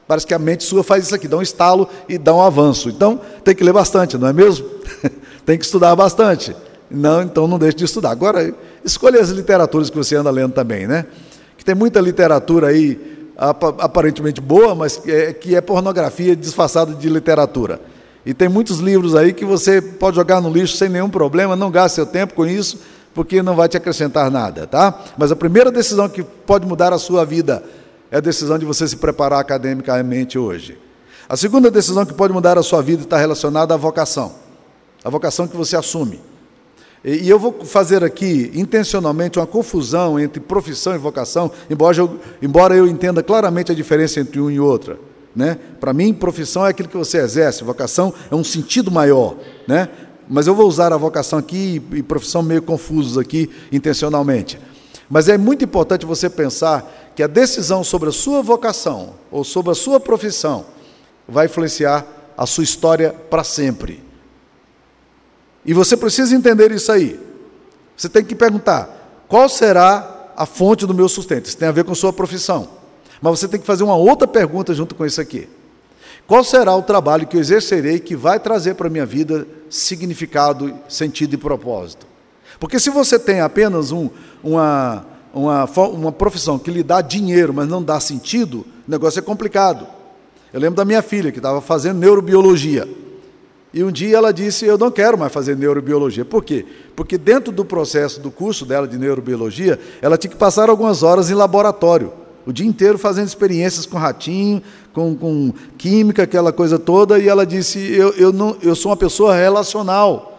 Parece 0.08 0.28
que 0.28 0.34
a 0.34 0.40
mente 0.40 0.64
sua 0.64 0.84
faz 0.84 1.06
isso 1.06 1.16
aqui, 1.16 1.28
dá 1.28 1.38
um 1.38 1.42
estalo 1.42 1.90
e 2.08 2.18
dá 2.18 2.34
um 2.34 2.42
avanço. 2.42 2.90
Então, 2.90 3.20
tem 3.44 3.56
que 3.56 3.64
ler 3.64 3.74
bastante, 3.74 4.18
não 4.18 4.28
é 4.28 4.34
mesmo? 4.34 4.68
tem 5.46 5.58
que 5.58 5.66
estudar 5.66 5.96
bastante. 5.96 6.56
Não, 6.90 7.24
então 7.24 7.48
não 7.48 7.58
deixe 7.58 7.78
de 7.78 7.86
estudar. 7.86 8.12
Agora, 8.12 8.54
escolha 8.84 9.20
as 9.20 9.30
literaturas 9.30 9.90
que 9.90 9.98
você 9.98 10.16
anda 10.16 10.30
lendo 10.30 10.54
também, 10.54 10.86
né? 10.86 11.06
Que 11.58 11.66
tem 11.66 11.74
muita 11.74 12.00
literatura 12.00 12.68
aí 12.68 13.16
aparentemente 13.38 14.40
boa, 14.40 14.76
mas 14.76 15.02
é, 15.06 15.34
que 15.34 15.56
é 15.56 15.62
pornografia 15.62 16.36
disfarçada 16.36 16.94
de 16.94 17.10
literatura. 17.10 17.82
E 18.26 18.34
tem 18.34 18.48
muitos 18.48 18.80
livros 18.80 19.16
aí 19.16 19.34
que 19.34 19.46
você 19.46 19.82
pode 19.82 20.16
jogar 20.16 20.42
no 20.42 20.50
lixo 20.50 20.78
sem 20.78 20.90
nenhum 20.90 21.10
problema, 21.10 21.56
não 21.56 21.70
gaste 21.70 21.96
seu 21.96 22.06
tempo 22.06 22.34
com 22.34 22.46
isso, 22.46 22.80
porque 23.14 23.42
não 23.42 23.56
vai 23.56 23.68
te 23.68 23.78
acrescentar 23.78 24.32
nada, 24.32 24.66
tá? 24.66 25.04
Mas 25.18 25.32
a 25.32 25.36
primeira 25.36 25.72
decisão 25.72 26.10
que 26.10 26.24
pode 26.24 26.66
mudar 26.66 26.94
a 26.94 26.98
sua 26.98 27.26
vida 27.26 27.64
é 28.12 28.18
a 28.18 28.22
decisão 28.22 28.58
de 28.58 28.66
você 28.66 28.88
se 28.88 28.98
preparar 28.98 29.40
academicamente 29.40 30.38
hoje. 30.38 30.78
A 31.28 31.36
segunda 31.36 31.72
decisão 31.72 32.06
que 32.06 32.14
pode 32.14 32.34
mudar 32.34 32.58
a 32.58 32.64
sua 32.64 32.82
vida 32.82 33.04
está 33.04 33.18
relacionada 33.18 33.74
à 33.74 33.78
vocação, 33.78 34.34
a 35.04 35.10
vocação 35.10 35.48
que 35.48 35.58
você 35.58 35.76
assume. 35.76 36.20
E, 37.04 37.30
eu 37.30 37.38
vou 37.38 37.64
fazer 37.66 38.04
aqui 38.04 38.52
intencionalmente 38.56 39.38
uma 39.38 39.46
confusão 39.46 40.20
entre 40.20 40.40
profissão 40.40 40.96
e 40.96 40.98
vocação, 40.98 41.52
embora 41.70 41.98
eu, 41.98 42.20
embora 42.42 42.76
eu 42.76 42.88
entenda 42.88 43.22
claramente 43.22 43.72
a 43.72 43.76
diferença 43.76 44.20
entre 44.20 44.40
um 44.40 44.50
e 44.50 44.60
outra. 44.60 44.98
Né? 45.36 45.58
Para 45.80 45.94
mim, 45.94 46.14
profissão 46.14 46.66
é 46.66 46.70
aquilo 46.70 46.90
que 46.90 46.98
você 46.98 47.20
exerce, 47.20 47.64
vocação 47.64 48.14
é 48.32 48.36
um 48.36 48.44
sentido 48.44 48.90
maior. 48.90 49.36
Né? 49.68 49.90
Mas 50.28 50.48
eu 50.48 50.56
vou 50.56 50.68
usar 50.68 50.94
a 50.94 50.98
vocação 50.98 51.38
aqui 51.38 51.82
e 51.92 52.02
profissão 52.02 52.42
meio 52.42 52.62
confusos 52.62 53.18
aqui 53.18 53.52
intencionalmente. 53.72 54.58
Mas 55.10 55.30
é 55.30 55.38
muito 55.38 55.64
importante 55.64 56.06
você 56.06 56.30
pensar 56.30 57.05
que 57.16 57.24
a 57.24 57.28
decisão 57.28 57.84
sobre 57.84 58.10
a 58.10 58.12
sua 58.12 58.42
vocação 58.42 59.14
ou 59.32 59.44
sobre 59.44 59.72
a 59.72 59.76
sua 59.76 60.00
profissão 60.00 60.66
vai 61.28 61.46
influenciar 61.46 62.06
a 62.38 62.46
sua 62.46 62.64
história 62.64 63.14
para 63.30 63.44
sempre. 63.44 64.04
E 65.66 65.74
você 65.74 65.96
precisa 65.96 66.36
entender 66.36 66.72
isso 66.72 66.92
aí. 66.92 67.20
Você 67.96 68.10
tem 68.10 68.24
que 68.24 68.36
perguntar: 68.36 69.24
qual 69.28 69.48
será 69.48 70.32
a 70.36 70.46
fonte 70.46 70.86
do 70.86 70.94
meu 70.94 71.08
sustento? 71.08 71.46
Isso 71.46 71.58
tem 71.58 71.68
a 71.68 71.72
ver 71.72 71.86
com 71.86 71.96
sua 71.96 72.12
profissão. 72.12 72.68
Mas 73.22 73.40
você 73.40 73.48
tem 73.48 73.60
que 73.60 73.66
fazer 73.66 73.84
uma 73.84 73.96
outra 73.96 74.28
pergunta 74.28 74.74
junto 74.74 74.94
com 74.94 75.06
isso 75.06 75.22
aqui. 75.22 75.48
Qual 76.28 76.44
será 76.44 76.76
o 76.76 76.82
trabalho 76.82 77.26
que 77.26 77.38
eu 77.38 77.42
exercerei 77.42 78.00
que 78.00 78.16
vai 78.16 78.40
trazer 78.40 78.74
para 78.76 78.88
a 78.88 78.90
minha 78.90 79.06
vida 79.06 79.48
significado, 79.70 80.74
sentido 80.90 81.36
e 81.36 81.38
propósito? 81.38 82.06
Porque 82.60 82.80
se 82.80 82.90
você 82.90 83.20
tem 83.20 83.42
apenas 83.42 83.92
um, 83.92 84.10
uma, 84.44 85.06
uma, 85.36 85.66
uma 85.66 86.12
profissão 86.14 86.58
que 86.58 86.72
lhe 86.72 86.82
dá 86.82 87.02
dinheiro, 87.02 87.54
mas 87.54 87.68
não 87.68 87.84
dá 87.84 88.00
sentido, 88.00 88.66
o 88.88 88.92
negócio 88.92 89.20
é 89.20 89.22
complicado. 89.22 89.86
Eu 90.54 90.62
lembro 90.62 90.78
da 90.78 90.86
minha 90.86 91.02
filha, 91.02 91.32
que 91.32 91.40
estava 91.40 91.60
fazendo 91.60 92.00
neurobiologia. 92.00 92.88
E 93.74 93.84
um 93.84 93.92
dia 93.92 94.16
ela 94.16 94.32
disse: 94.32 94.66
Eu 94.66 94.78
não 94.78 94.90
quero 94.90 95.18
mais 95.18 95.34
fazer 95.34 95.58
neurobiologia. 95.58 96.24
Por 96.24 96.42
quê? 96.46 96.66
Porque 96.96 97.18
dentro 97.18 97.52
do 97.52 97.66
processo 97.66 98.22
do 98.22 98.32
curso 98.32 98.66
dela 98.66 98.88
de 98.88 98.98
neurobiologia, 98.98 99.78
ela 100.02 100.18
tinha 100.18 100.32
que 100.32 100.38
passar 100.38 100.70
algumas 100.70 101.04
horas 101.04 101.30
em 101.30 101.34
laboratório, 101.34 102.14
o 102.46 102.54
dia 102.54 102.66
inteiro 102.66 102.98
fazendo 102.98 103.28
experiências 103.28 103.86
com 103.86 103.98
ratinho, 103.98 104.62
com, 104.94 105.14
com 105.14 105.54
química, 105.78 106.24
aquela 106.24 106.54
coisa 106.54 106.80
toda. 106.80 107.20
E 107.20 107.28
ela 107.28 107.46
disse: 107.46 107.80
eu, 107.94 108.12
eu, 108.12 108.32
não, 108.32 108.56
eu 108.62 108.74
sou 108.74 108.92
uma 108.92 108.98
pessoa 108.98 109.36
relacional. 109.36 110.32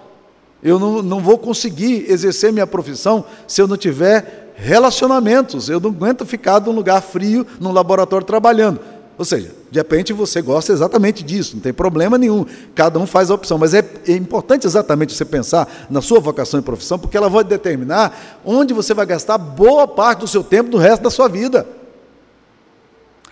Eu 0.62 0.78
não, 0.78 1.02
não 1.02 1.20
vou 1.20 1.36
conseguir 1.36 2.10
exercer 2.10 2.50
minha 2.50 2.66
profissão 2.66 3.26
se 3.46 3.60
eu 3.60 3.68
não 3.68 3.76
tiver 3.76 4.45
relacionamentos. 4.56 5.68
Eu 5.68 5.78
não 5.78 5.90
aguento 5.90 6.26
ficar 6.26 6.60
num 6.60 6.72
lugar 6.72 7.00
frio, 7.00 7.46
num 7.60 7.72
laboratório 7.72 8.26
trabalhando. 8.26 8.80
Ou 9.18 9.25
seja, 9.25 9.50
de 9.70 9.78
repente 9.78 10.12
você 10.12 10.42
gosta 10.42 10.72
exatamente 10.72 11.22
disso, 11.22 11.56
não 11.56 11.62
tem 11.62 11.72
problema 11.72 12.18
nenhum. 12.18 12.44
Cada 12.75 12.98
um 12.98 13.06
faz 13.06 13.30
a 13.30 13.34
opção. 13.34 13.56
Mas 13.56 13.72
é, 13.72 13.84
é 14.06 14.12
importante 14.12 14.66
exatamente 14.66 15.14
você 15.14 15.25
pensar 15.25 15.86
na 15.88 16.02
sua 16.02 16.20
vocação 16.20 16.60
e 16.60 16.62
profissão, 16.62 16.98
porque 16.98 17.16
ela 17.16 17.28
vai 17.28 17.44
determinar 17.44 18.40
onde 18.44 18.75
você 18.75 18.92
vai 18.92 19.06
gastar 19.06 19.38
boa 19.38 19.88
parte 19.88 20.20
do 20.20 20.28
seu 20.28 20.44
tempo 20.44 20.70
do 20.70 20.76
resto 20.76 21.02
da 21.02 21.10
sua 21.10 21.28
vida. 21.28 21.66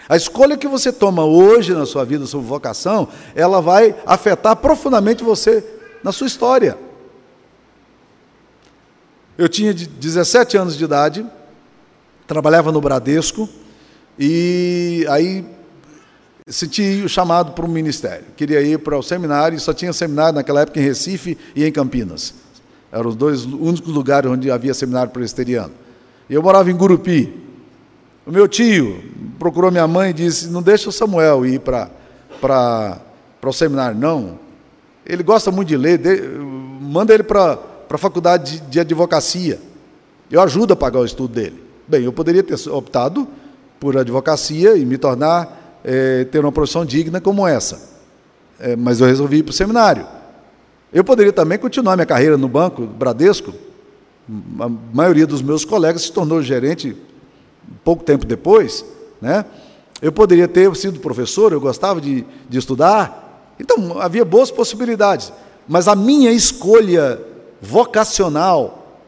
A 0.09 0.17
escolha 0.17 0.57
que 0.57 0.69
você 0.69 0.93
toma 0.93 1.25
hoje 1.25 1.73
na 1.73 1.87
sua 1.87 2.05
vida 2.05 2.27
sobre 2.27 2.47
vocação, 2.47 3.09
ela 3.35 3.61
vai 3.61 3.95
afetar 4.07 4.57
profundamente 4.57 5.25
você 5.25 5.65
na 6.03 6.13
sua 6.13 6.27
história. 6.27 6.79
Eu 9.37 9.49
tinha 9.49 9.75
17 9.75 10.57
anos 10.57 10.77
de 10.77 10.85
idade, 10.85 11.27
trabalhava 12.25 12.71
no 12.71 12.81
Bradesco 12.81 13.49
e 14.17 15.05
aí 15.09 15.45
senti 16.47 17.03
o 17.05 17.09
chamado 17.09 17.51
para 17.53 17.65
o 17.65 17.69
ministério. 17.69 18.27
Queria 18.37 18.63
ir 18.63 18.79
para 18.79 18.97
o 18.97 19.03
seminário, 19.03 19.59
só 19.59 19.73
tinha 19.73 19.93
seminário 19.93 20.37
naquela 20.37 20.61
época 20.61 20.79
em 20.79 20.85
Recife 20.85 21.37
e 21.57 21.65
em 21.65 21.73
Campinas. 21.73 22.33
Eram 22.93 23.09
os 23.09 23.17
dois 23.17 23.45
únicos 23.45 23.93
lugares 23.93 24.31
onde 24.31 24.53
havia 24.53 24.73
seminário 24.73 25.11
presbiteriano. 25.11 25.73
Eu 26.31 26.41
morava 26.41 26.71
em 26.71 26.77
Gurupi. 26.77 27.43
O 28.25 28.31
meu 28.31 28.47
tio 28.47 29.03
procurou 29.37 29.69
minha 29.73 29.89
mãe 29.89 30.11
e 30.11 30.13
disse: 30.13 30.47
Não 30.47 30.63
deixa 30.63 30.89
o 30.89 30.93
Samuel 30.93 31.45
ir 31.45 31.59
para, 31.59 31.91
para, 32.41 33.01
para 33.41 33.51
o 33.51 33.53
seminário, 33.53 33.99
não. 33.99 34.39
Ele 35.05 35.25
gosta 35.25 35.51
muito 35.51 35.69
de 35.69 35.77
ler, 35.77 35.99
de, 35.99 36.23
manda 36.81 37.13
ele 37.13 37.25
para 37.25 37.74
para 37.89 37.97
a 37.97 37.99
faculdade 37.99 38.61
de, 38.69 38.81
advocacia. 38.81 39.61
Eu 40.31 40.41
ajudo 40.41 40.73
a 40.73 40.77
pagar 40.77 41.01
o 41.01 41.05
estudo 41.05 41.35
dele. 41.35 41.63
Bem, 41.87 42.03
eu 42.05 42.13
poderia 42.13 42.43
ter 42.43 42.57
optado 42.71 43.29
por 43.79 43.97
advocacia 43.97 44.77
e 44.77 44.85
me 44.85 44.97
tornar, 44.97 45.81
é, 45.85 46.25
ter 46.25 46.39
uma 46.41 46.53
profissão 46.53 46.85
digna 46.85 47.21
como 47.21 47.47
essa. 47.47 47.95
É, 48.59 48.75
mas 48.75 49.01
eu 49.01 49.07
resolvi 49.07 49.39
ir 49.39 49.43
para 49.43 49.51
o 49.51 49.55
seminário. 49.55 50.07
Eu 50.93 51.05
poderia 51.05 51.33
também 51.33 51.59
continuar 51.59 51.97
minha 51.97 52.07
carreira 52.07 52.37
no 52.37 52.49
banco, 52.49 52.87
Bradesco. 52.87 53.53
A 54.59 54.69
maioria 54.93 55.27
dos 55.27 55.43
meus 55.43 55.65
colegas 55.65 56.03
se 56.03 56.13
tornou 56.13 56.43
gerente 56.43 56.97
pouco 57.83 58.05
tempo 58.05 58.25
depois, 58.25 58.85
né? 59.21 59.45
Eu 60.01 60.13
poderia 60.13 60.47
ter 60.49 60.75
sido 60.77 61.01
professor, 61.01 61.53
eu 61.53 61.61
gostava 61.61 62.01
de, 62.01 62.25
de 62.49 62.59
estudar. 62.59 63.55
Então, 63.59 64.01
havia 64.01 64.25
boas 64.25 64.51
possibilidades. 64.51 65.33
Mas 65.67 65.89
a 65.89 65.95
minha 65.95 66.31
escolha 66.31 67.21
vocacional 67.65 69.01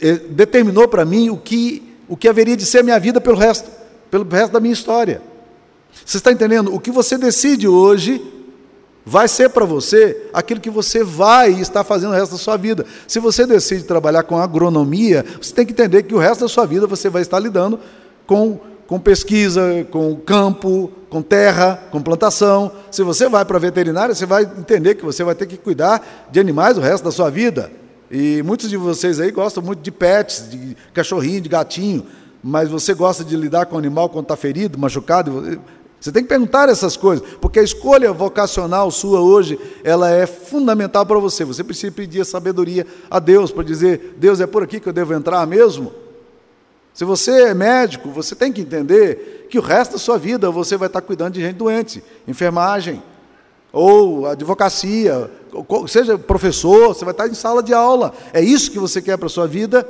eh, 0.00 0.14
determinou 0.30 0.88
para 0.88 1.04
mim 1.04 1.30
o 1.30 1.36
que, 1.36 1.94
o 2.08 2.16
que 2.16 2.28
haveria 2.28 2.56
de 2.56 2.64
ser 2.64 2.78
a 2.78 2.82
minha 2.82 2.98
vida 2.98 3.20
pelo 3.20 3.36
resto, 3.36 3.70
pelo 4.10 4.26
resto 4.28 4.52
da 4.52 4.60
minha 4.60 4.72
história. 4.72 5.22
Você 6.04 6.16
está 6.16 6.32
entendendo? 6.32 6.74
O 6.74 6.80
que 6.80 6.90
você 6.90 7.16
decide 7.16 7.68
hoje 7.68 8.22
vai 9.04 9.28
ser 9.28 9.50
para 9.50 9.64
você 9.64 10.28
aquilo 10.32 10.60
que 10.60 10.68
você 10.68 11.04
vai 11.04 11.52
estar 11.52 11.84
fazendo 11.84 12.10
o 12.10 12.14
resto 12.14 12.32
da 12.32 12.38
sua 12.38 12.56
vida. 12.56 12.84
Se 13.06 13.20
você 13.20 13.46
decide 13.46 13.84
trabalhar 13.84 14.24
com 14.24 14.36
agronomia, 14.36 15.24
você 15.40 15.54
tem 15.54 15.64
que 15.64 15.72
entender 15.72 16.02
que 16.02 16.14
o 16.14 16.18
resto 16.18 16.40
da 16.40 16.48
sua 16.48 16.66
vida 16.66 16.86
você 16.86 17.08
vai 17.08 17.22
estar 17.22 17.38
lidando 17.38 17.78
com, 18.26 18.58
com 18.86 18.98
pesquisa, 18.98 19.86
com 19.90 20.16
campo, 20.16 20.90
com 21.08 21.22
terra, 21.22 21.82
com 21.90 22.00
plantação. 22.00 22.70
Se 22.90 23.02
você 23.02 23.28
vai 23.28 23.44
para 23.44 23.56
a 23.56 23.60
veterinária, 23.60 24.14
você 24.14 24.26
vai 24.26 24.42
entender 24.42 24.94
que 24.94 25.04
você 25.04 25.24
vai 25.24 25.34
ter 25.34 25.46
que 25.46 25.56
cuidar 25.56 26.28
de 26.30 26.38
animais 26.38 26.78
o 26.78 26.80
resto 26.80 27.04
da 27.04 27.10
sua 27.10 27.30
vida. 27.30 27.70
E 28.10 28.42
muitos 28.42 28.70
de 28.70 28.76
vocês 28.76 29.18
aí 29.18 29.30
gostam 29.30 29.62
muito 29.62 29.80
de 29.80 29.90
pets, 29.90 30.48
de 30.48 30.76
cachorrinho, 30.94 31.40
de 31.40 31.48
gatinho, 31.48 32.06
mas 32.42 32.68
você 32.68 32.94
gosta 32.94 33.24
de 33.24 33.36
lidar 33.36 33.66
com 33.66 33.76
o 33.76 33.78
animal 33.78 34.08
quando 34.08 34.26
está 34.26 34.36
ferido, 34.36 34.78
machucado. 34.78 35.60
Você 36.00 36.12
tem 36.12 36.22
que 36.22 36.28
perguntar 36.28 36.68
essas 36.68 36.96
coisas, 36.96 37.26
porque 37.40 37.58
a 37.58 37.62
escolha 37.62 38.12
vocacional 38.12 38.90
sua 38.92 39.20
hoje, 39.20 39.58
ela 39.82 40.10
é 40.10 40.26
fundamental 40.26 41.04
para 41.04 41.18
você. 41.18 41.44
Você 41.44 41.64
precisa 41.64 41.90
pedir 41.90 42.20
a 42.20 42.24
sabedoria 42.24 42.86
a 43.10 43.18
Deus 43.18 43.50
para 43.50 43.64
dizer: 43.64 44.14
Deus, 44.16 44.40
é 44.40 44.46
por 44.46 44.62
aqui 44.62 44.78
que 44.78 44.88
eu 44.88 44.92
devo 44.92 45.14
entrar 45.14 45.44
mesmo? 45.46 45.92
Se 46.96 47.04
você 47.04 47.48
é 47.48 47.52
médico, 47.52 48.08
você 48.08 48.34
tem 48.34 48.50
que 48.50 48.62
entender 48.62 49.48
que 49.50 49.58
o 49.58 49.60
resto 49.60 49.92
da 49.92 49.98
sua 49.98 50.16
vida 50.16 50.50
você 50.50 50.78
vai 50.78 50.86
estar 50.86 51.02
cuidando 51.02 51.34
de 51.34 51.42
gente 51.42 51.56
doente, 51.56 52.02
enfermagem, 52.26 53.02
ou 53.70 54.24
advocacia, 54.24 55.30
seja 55.88 56.16
professor, 56.16 56.88
você 56.88 57.04
vai 57.04 57.12
estar 57.12 57.28
em 57.28 57.34
sala 57.34 57.62
de 57.62 57.74
aula. 57.74 58.14
É 58.32 58.40
isso 58.40 58.70
que 58.70 58.78
você 58.78 59.02
quer 59.02 59.18
para 59.18 59.26
a 59.26 59.28
sua 59.28 59.46
vida? 59.46 59.86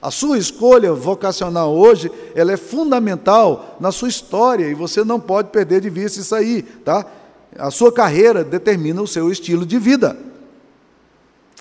A 0.00 0.12
sua 0.12 0.38
escolha 0.38 0.92
vocacional 0.92 1.74
hoje, 1.74 2.08
ela 2.36 2.52
é 2.52 2.56
fundamental 2.56 3.76
na 3.80 3.90
sua 3.90 4.08
história 4.08 4.68
e 4.68 4.74
você 4.74 5.02
não 5.02 5.18
pode 5.18 5.48
perder 5.48 5.80
de 5.80 5.90
vista 5.90 6.20
isso 6.20 6.36
aí, 6.36 6.62
tá? 6.62 7.04
A 7.58 7.72
sua 7.72 7.90
carreira 7.90 8.44
determina 8.44 9.02
o 9.02 9.08
seu 9.08 9.28
estilo 9.32 9.66
de 9.66 9.76
vida. 9.76 10.16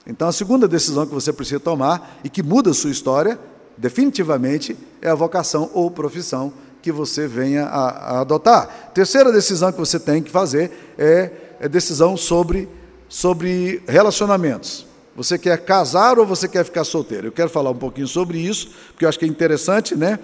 Então, 0.05 0.27
a 0.27 0.31
segunda 0.31 0.67
decisão 0.67 1.07
que 1.07 1.15
você 1.15 1.33
precisa 1.33 1.59
tomar 1.59 2.19
e 2.23 2.29
que 2.29 2.43
muda 2.43 2.69
a 2.69 2.75
sua 2.75 2.91
história, 2.91 3.39
definitivamente, 3.77 4.75
é 5.01 5.09
a 5.09 5.15
vocação 5.15 5.69
ou 5.73 5.91
profissão 5.91 6.51
que 6.81 6.91
você 6.91 7.27
venha 7.27 7.65
a, 7.65 7.89
a 7.89 8.21
adotar. 8.21 8.91
Terceira 8.93 9.31
decisão 9.31 9.71
que 9.71 9.77
você 9.77 9.99
tem 9.99 10.21
que 10.21 10.31
fazer 10.31 10.71
é, 10.97 11.31
é 11.59 11.67
decisão 11.67 12.15
sobre, 12.15 12.67
sobre 13.07 13.81
relacionamentos. 13.87 14.85
Você 15.15 15.37
quer 15.37 15.57
casar 15.65 16.19
ou 16.19 16.25
você 16.25 16.47
quer 16.47 16.63
ficar 16.63 16.83
solteiro? 16.83 17.27
Eu 17.27 17.31
quero 17.31 17.49
falar 17.49 17.71
um 17.71 17.75
pouquinho 17.75 18.07
sobre 18.07 18.37
isso, 18.37 18.69
porque 18.89 19.03
eu 19.03 19.09
acho 19.09 19.17
que 19.17 19.25
é 19.25 19.27
interessante, 19.27 19.95
né? 19.95 20.19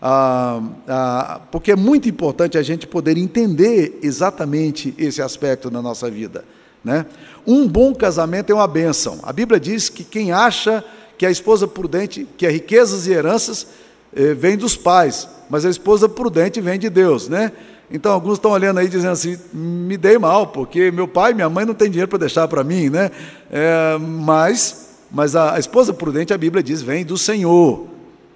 Ah, 0.00 0.62
ah, 0.86 1.40
porque 1.50 1.72
é 1.72 1.76
muito 1.76 2.08
importante 2.08 2.56
a 2.56 2.62
gente 2.62 2.86
poder 2.86 3.18
entender 3.18 3.98
exatamente 4.02 4.94
esse 4.96 5.20
aspecto 5.20 5.70
na 5.70 5.82
nossa 5.82 6.10
vida. 6.10 6.44
Né? 6.84 7.04
Um 7.46 7.66
bom 7.66 7.94
casamento 7.94 8.50
é 8.50 8.54
uma 8.54 8.68
bênção. 8.68 9.18
A 9.22 9.32
Bíblia 9.32 9.58
diz 9.58 9.88
que 9.88 10.04
quem 10.04 10.32
acha 10.32 10.84
que 11.18 11.26
a 11.26 11.30
esposa 11.30 11.66
prudente, 11.66 12.26
que 12.36 12.46
as 12.46 12.52
riquezas 12.52 13.06
e 13.06 13.12
heranças 13.12 13.66
eh, 14.14 14.32
vêm 14.34 14.56
dos 14.56 14.76
pais, 14.76 15.28
mas 15.50 15.66
a 15.66 15.70
esposa 15.70 16.08
prudente 16.08 16.60
vem 16.60 16.78
de 16.78 16.88
Deus, 16.88 17.28
né? 17.28 17.52
Então, 17.90 18.12
alguns 18.12 18.34
estão 18.34 18.50
olhando 18.50 18.78
aí 18.78 18.88
dizendo 18.88 19.12
assim: 19.12 19.36
me 19.52 19.96
dei 19.96 20.18
mal, 20.18 20.46
porque 20.48 20.90
meu 20.90 21.08
pai 21.08 21.32
e 21.32 21.34
minha 21.34 21.48
mãe 21.48 21.64
não 21.64 21.74
têm 21.74 21.90
dinheiro 21.90 22.08
para 22.08 22.18
deixar 22.18 22.46
para 22.46 22.62
mim, 22.62 22.90
né? 22.90 23.10
É, 23.50 23.98
mas, 23.98 24.90
mas 25.10 25.34
a, 25.34 25.54
a, 25.54 25.58
esposa 25.58 25.92
prudente, 25.92 26.32
a 26.32 26.38
Bíblia 26.38 26.62
diz, 26.62 26.82
vem 26.82 27.04
do 27.04 27.18
Senhor. 27.18 27.86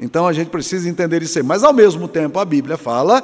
Então 0.00 0.26
a 0.26 0.32
gente 0.32 0.48
precisa 0.48 0.88
entender 0.88 1.22
isso 1.22 1.38
aí. 1.38 1.44
Mas, 1.44 1.62
ao 1.62 1.72
mesmo 1.72 2.08
tempo, 2.08 2.38
a 2.38 2.44
Bíblia 2.44 2.76
fala 2.76 3.22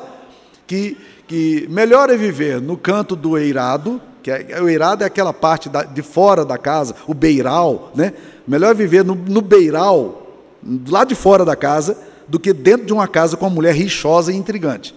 que, 0.67 0.97
que 1.27 1.67
melhor 1.71 2.11
é 2.11 2.17
viver 2.17 2.61
no 2.61 2.77
canto 2.77 3.17
do 3.17 3.37
eirado, 3.37 4.01
que 4.23 4.31
é, 4.31 4.61
o 4.61 4.69
eirado 4.69 5.05
é 5.05 5.07
aquela 5.07 5.33
parte 5.33 5.69
da, 5.69 5.83
de 5.83 6.03
fora 6.03 6.45
da 6.45 6.59
casa, 6.59 6.95
o 7.07 7.15
beiral, 7.15 7.93
né? 7.95 8.13
Melhor 8.47 8.75
viver 8.75 9.05
no, 9.05 9.15
no 9.15 9.41
beiral, 9.41 10.27
lá 10.89 11.05
de 11.05 11.15
fora 11.15 11.45
da 11.45 11.55
casa, 11.55 11.97
do 12.27 12.39
que 12.39 12.53
dentro 12.53 12.87
de 12.87 12.93
uma 12.93 13.09
casa 13.09 13.37
com 13.37 13.47
uma 13.47 13.55
mulher 13.55 13.75
rixosa 13.75 14.33
e 14.33 14.37
intrigante. 14.37 14.95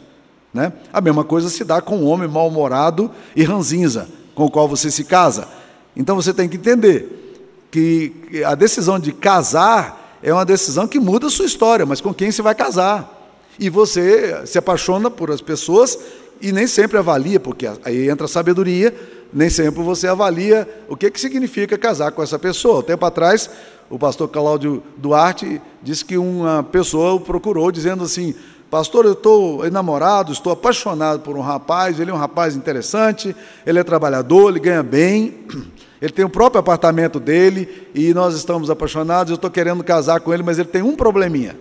Né? 0.53 0.73
A 0.91 0.99
mesma 0.99 1.23
coisa 1.23 1.49
se 1.49 1.63
dá 1.63 1.81
com 1.81 1.97
um 1.97 2.07
homem 2.07 2.27
mal-humorado 2.27 3.09
e 3.35 3.43
ranzinza, 3.43 4.07
com 4.35 4.45
o 4.45 4.51
qual 4.51 4.67
você 4.67 4.91
se 4.91 5.05
casa. 5.05 5.47
Então 5.95 6.15
você 6.15 6.33
tem 6.33 6.49
que 6.49 6.57
entender 6.57 7.67
que 7.71 8.43
a 8.45 8.53
decisão 8.53 8.99
de 8.99 9.13
casar 9.13 10.17
é 10.21 10.33
uma 10.33 10.45
decisão 10.45 10.87
que 10.87 10.99
muda 10.99 11.27
a 11.27 11.29
sua 11.29 11.45
história, 11.45 11.85
mas 11.85 12.01
com 12.01 12.13
quem 12.13 12.31
você 12.31 12.41
vai 12.41 12.53
casar? 12.53 13.19
E 13.57 13.69
você 13.69 14.45
se 14.45 14.57
apaixona 14.57 15.09
por 15.09 15.31
as 15.31 15.41
pessoas 15.41 15.97
e 16.41 16.51
nem 16.51 16.67
sempre 16.67 16.97
avalia, 16.97 17.39
porque 17.39 17.67
aí 17.83 18.09
entra 18.09 18.25
a 18.25 18.29
sabedoria, 18.29 18.93
nem 19.33 19.49
sempre 19.49 19.81
você 19.81 20.07
avalia 20.07 20.67
o 20.89 20.97
que, 20.97 21.09
que 21.09 21.19
significa 21.19 21.77
casar 21.77 22.11
com 22.11 22.21
essa 22.21 22.37
pessoa. 22.37 22.79
Um 22.79 22.83
tempo 22.83 23.05
atrás, 23.05 23.49
o 23.89 23.97
pastor 23.97 24.27
Cláudio 24.27 24.83
Duarte 24.97 25.61
disse 25.81 26.03
que 26.03 26.17
uma 26.17 26.63
pessoa 26.63 27.13
o 27.13 27.19
procurou 27.19 27.71
dizendo 27.71 28.03
assim: 28.03 28.33
Pastor, 28.69 29.03
eu 29.03 29.11
estou 29.11 29.65
enamorado, 29.65 30.31
estou 30.31 30.53
apaixonado 30.53 31.19
por 31.19 31.35
um 31.35 31.41
rapaz, 31.41 31.99
ele 31.99 32.09
é 32.09 32.13
um 32.13 32.17
rapaz 32.17 32.55
interessante, 32.55 33.35
ele 33.65 33.79
é 33.79 33.83
trabalhador, 33.83 34.49
ele 34.49 34.61
ganha 34.61 34.81
bem, 34.81 35.39
ele 36.01 36.13
tem 36.13 36.23
o 36.23 36.29
próprio 36.29 36.61
apartamento 36.61 37.19
dele 37.19 37.89
e 37.93 38.13
nós 38.13 38.33
estamos 38.33 38.69
apaixonados, 38.69 39.29
eu 39.29 39.35
estou 39.35 39.51
querendo 39.51 39.83
casar 39.83 40.21
com 40.21 40.33
ele, 40.33 40.41
mas 40.41 40.57
ele 40.57 40.69
tem 40.69 40.81
um 40.81 40.95
probleminha. 40.95 41.57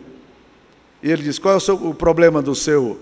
E 1.03 1.11
ele 1.11 1.23
disse: 1.23 1.41
Qual 1.41 1.55
é 1.55 1.57
o, 1.57 1.61
seu, 1.61 1.75
o 1.75 1.93
problema 1.93 2.41
do 2.41 2.55
seu, 2.55 3.01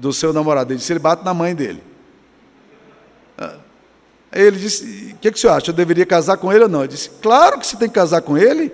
do 0.00 0.12
seu 0.12 0.32
namorado? 0.32 0.72
Ele 0.72 0.78
disse: 0.78 0.92
Ele 0.92 0.98
bate 0.98 1.24
na 1.24 1.34
mãe 1.34 1.54
dele. 1.54 1.82
Ah, 3.36 3.54
aí 4.32 4.42
ele 4.42 4.58
disse: 4.58 5.14
O 5.14 5.18
que, 5.18 5.30
que 5.30 5.36
o 5.36 5.40
senhor 5.40 5.52
acha? 5.52 5.70
Eu 5.70 5.74
deveria 5.74 6.06
casar 6.06 6.38
com 6.38 6.50
ele 6.50 6.64
ou 6.64 6.68
não? 6.68 6.80
Ele 6.80 6.88
disse: 6.88 7.10
Claro 7.20 7.58
que 7.58 7.66
você 7.66 7.76
tem 7.76 7.88
que 7.88 7.94
casar 7.94 8.22
com 8.22 8.36
ele. 8.36 8.72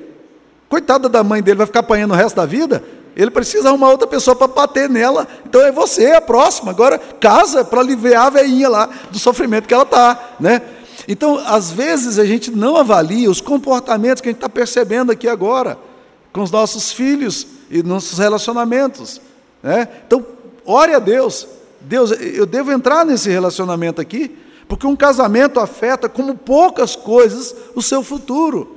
Coitada 0.68 1.08
da 1.08 1.22
mãe 1.22 1.42
dele, 1.42 1.58
vai 1.58 1.66
ficar 1.66 1.80
apanhando 1.80 2.12
o 2.12 2.14
resto 2.14 2.36
da 2.36 2.46
vida? 2.46 2.82
Ele 3.16 3.30
precisa 3.30 3.68
arrumar 3.68 3.90
outra 3.90 4.06
pessoa 4.06 4.36
para 4.36 4.46
bater 4.46 4.88
nela. 4.88 5.26
Então 5.46 5.60
é 5.62 5.72
você 5.72 6.12
a 6.12 6.20
próxima. 6.20 6.70
Agora 6.70 6.98
casa 6.98 7.64
para 7.64 7.80
aliviar 7.80 8.26
a 8.26 8.30
veinha 8.30 8.68
lá 8.68 8.88
do 9.10 9.18
sofrimento 9.18 9.66
que 9.66 9.74
ela 9.74 9.84
está, 9.84 10.34
né? 10.38 10.62
Então, 11.08 11.40
às 11.46 11.70
vezes 11.70 12.18
a 12.18 12.24
gente 12.24 12.50
não 12.50 12.76
avalia 12.76 13.30
os 13.30 13.40
comportamentos 13.40 14.20
que 14.20 14.28
a 14.28 14.32
gente 14.32 14.38
está 14.38 14.48
percebendo 14.48 15.12
aqui 15.12 15.28
agora 15.28 15.78
com 16.32 16.42
os 16.42 16.50
nossos 16.50 16.92
filhos 16.92 17.46
e 17.70 17.82
nossos 17.82 18.18
relacionamentos, 18.18 19.20
né? 19.62 19.88
Então, 20.06 20.24
ore 20.66 20.94
a 20.94 20.98
Deus. 20.98 21.46
Deus, 21.80 22.10
eu 22.10 22.46
devo 22.46 22.72
entrar 22.72 23.04
nesse 23.04 23.30
relacionamento 23.30 24.00
aqui, 24.00 24.36
porque 24.66 24.86
um 24.86 24.96
casamento 24.96 25.60
afeta 25.60 26.08
como 26.08 26.36
poucas 26.36 26.96
coisas 26.96 27.54
o 27.74 27.82
seu 27.82 28.02
futuro. 28.02 28.76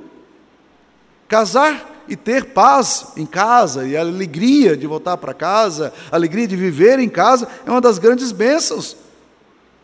Casar 1.28 2.02
e 2.08 2.16
ter 2.16 2.46
paz 2.46 3.12
em 3.16 3.24
casa 3.24 3.86
e 3.86 3.96
a 3.96 4.00
alegria 4.00 4.76
de 4.76 4.86
voltar 4.86 5.16
para 5.16 5.32
casa, 5.32 5.92
a 6.10 6.16
alegria 6.16 6.46
de 6.46 6.56
viver 6.56 6.98
em 6.98 7.08
casa 7.08 7.48
é 7.64 7.70
uma 7.70 7.80
das 7.80 7.98
grandes 7.98 8.32
bênçãos. 8.32 8.96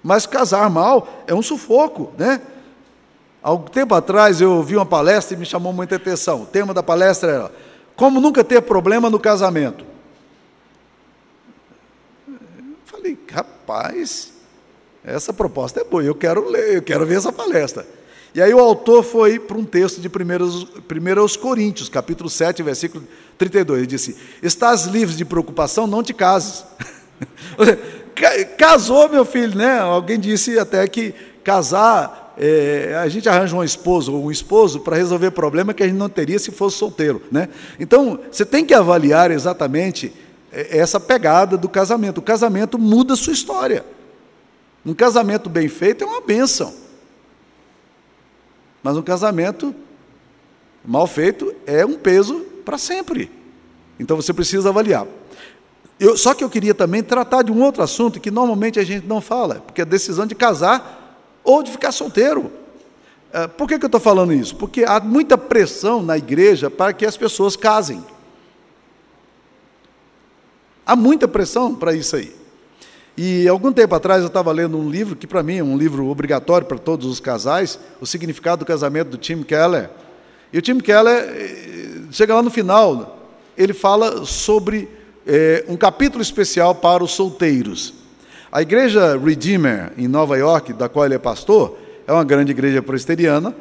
Mas 0.02 0.26
casar 0.26 0.68
mal 0.70 1.22
é 1.26 1.34
um 1.34 1.42
sufoco, 1.42 2.12
né? 2.18 2.40
Algum 3.42 3.68
tempo 3.68 3.94
atrás 3.94 4.40
eu 4.40 4.50
ouvi 4.52 4.74
uma 4.74 4.84
palestra 4.84 5.36
e 5.36 5.38
me 5.38 5.46
chamou 5.46 5.72
muita 5.72 5.94
atenção. 5.94 6.42
O 6.42 6.46
tema 6.46 6.74
da 6.74 6.82
palestra 6.82 7.30
era 7.30 7.52
Como 7.94 8.20
nunca 8.20 8.42
ter 8.42 8.60
problema 8.60 9.08
no 9.08 9.20
casamento. 9.20 9.84
Eu 12.92 12.95
falei, 13.06 13.18
rapaz, 13.30 14.32
essa 15.04 15.32
proposta 15.32 15.80
é 15.80 15.84
boa, 15.84 16.02
eu 16.02 16.14
quero 16.14 16.48
ler, 16.48 16.76
eu 16.76 16.82
quero 16.82 17.06
ver 17.06 17.18
essa 17.18 17.32
palestra. 17.32 17.86
E 18.34 18.42
aí 18.42 18.52
o 18.52 18.58
autor 18.58 19.02
foi 19.02 19.38
para 19.38 19.56
um 19.56 19.64
texto 19.64 20.00
de 20.00 20.08
1 20.08 21.40
Coríntios, 21.40 21.88
capítulo 21.88 22.28
7, 22.28 22.62
versículo 22.62 23.04
32. 23.38 23.78
Ele 23.78 23.86
disse: 23.86 24.16
Estás 24.42 24.84
livre 24.84 25.14
de 25.14 25.24
preocupação, 25.24 25.86
não 25.86 26.02
te 26.02 26.12
cases. 26.12 26.64
Casou, 28.58 29.08
meu 29.08 29.24
filho, 29.24 29.56
né? 29.56 29.78
Alguém 29.78 30.18
disse 30.18 30.58
até 30.58 30.86
que 30.86 31.14
casar, 31.42 32.34
é, 32.36 32.94
a 33.00 33.08
gente 33.08 33.26
arranja 33.26 33.56
um 33.56 33.64
esposo 33.64 34.12
ou 34.12 34.26
um 34.26 34.30
esposo 34.30 34.80
para 34.80 34.96
resolver 34.96 35.30
problema 35.30 35.72
que 35.72 35.82
a 35.82 35.86
gente 35.86 35.96
não 35.96 36.08
teria 36.08 36.38
se 36.38 36.50
fosse 36.50 36.76
solteiro, 36.76 37.22
né? 37.30 37.48
Então, 37.80 38.18
você 38.30 38.44
tem 38.44 38.66
que 38.66 38.74
avaliar 38.74 39.30
exatamente 39.30 40.12
essa 40.52 40.98
pegada 41.00 41.56
do 41.56 41.68
casamento. 41.68 42.18
O 42.18 42.22
casamento 42.22 42.78
muda 42.78 43.14
a 43.14 43.16
sua 43.16 43.32
história. 43.32 43.84
Um 44.84 44.94
casamento 44.94 45.50
bem 45.50 45.68
feito 45.68 46.04
é 46.04 46.06
uma 46.06 46.20
bênção. 46.20 46.72
Mas 48.82 48.96
um 48.96 49.02
casamento 49.02 49.74
mal 50.84 51.06
feito 51.06 51.52
é 51.66 51.84
um 51.84 51.94
peso 51.94 52.40
para 52.64 52.78
sempre. 52.78 53.30
Então 53.98 54.16
você 54.16 54.32
precisa 54.32 54.68
avaliar. 54.68 55.06
Eu, 55.98 56.16
só 56.16 56.34
que 56.34 56.44
eu 56.44 56.50
queria 56.50 56.74
também 56.74 57.02
tratar 57.02 57.42
de 57.42 57.50
um 57.50 57.62
outro 57.62 57.82
assunto 57.82 58.20
que 58.20 58.30
normalmente 58.30 58.78
a 58.78 58.84
gente 58.84 59.06
não 59.06 59.20
fala, 59.20 59.56
porque 59.56 59.80
é 59.80 59.84
a 59.84 59.86
decisão 59.86 60.26
de 60.26 60.34
casar 60.34 61.18
ou 61.42 61.62
de 61.62 61.70
ficar 61.70 61.90
solteiro. 61.90 62.52
É, 63.32 63.46
por 63.46 63.66
que, 63.66 63.78
que 63.78 63.84
eu 63.84 63.88
estou 63.88 64.00
falando 64.00 64.32
isso? 64.32 64.54
Porque 64.56 64.84
há 64.84 65.00
muita 65.00 65.36
pressão 65.36 66.02
na 66.02 66.16
igreja 66.16 66.70
para 66.70 66.92
que 66.92 67.04
as 67.04 67.16
pessoas 67.16 67.56
casem. 67.56 68.04
Há 70.86 70.94
muita 70.94 71.26
pressão 71.26 71.74
para 71.74 71.94
isso 71.94 72.16
aí. 72.16 72.32
E 73.16 73.48
algum 73.48 73.72
tempo 73.72 73.94
atrás 73.94 74.20
eu 74.20 74.28
estava 74.28 74.52
lendo 74.52 74.78
um 74.78 74.88
livro 74.88 75.16
que 75.16 75.26
para 75.26 75.42
mim 75.42 75.58
é 75.58 75.64
um 75.64 75.76
livro 75.76 76.06
obrigatório 76.06 76.66
para 76.66 76.78
todos 76.78 77.06
os 77.06 77.18
casais, 77.18 77.78
O 78.00 78.06
Significado 78.06 78.60
do 78.60 78.66
Casamento 78.66 79.08
do 79.08 79.18
Tim 79.18 79.42
Keller. 79.42 79.90
E 80.52 80.58
o 80.58 80.62
Tim 80.62 80.78
Keller 80.78 81.24
eh, 81.34 82.02
chega 82.12 82.34
lá 82.34 82.42
no 82.42 82.50
final, 82.50 83.18
ele 83.56 83.72
fala 83.72 84.24
sobre 84.24 84.88
é, 85.26 85.64
um 85.66 85.76
capítulo 85.76 86.22
especial 86.22 86.74
para 86.74 87.02
os 87.02 87.12
solteiros. 87.12 87.94
A 88.52 88.62
igreja 88.62 89.18
Redeemer, 89.18 89.92
em 89.98 90.06
Nova 90.06 90.36
York, 90.38 90.72
da 90.72 90.88
qual 90.88 91.04
ele 91.04 91.14
é 91.14 91.18
pastor, 91.18 91.76
é 92.06 92.12
uma 92.12 92.24
grande 92.24 92.52
igreja 92.52 92.80
presbiteriana, 92.80 93.54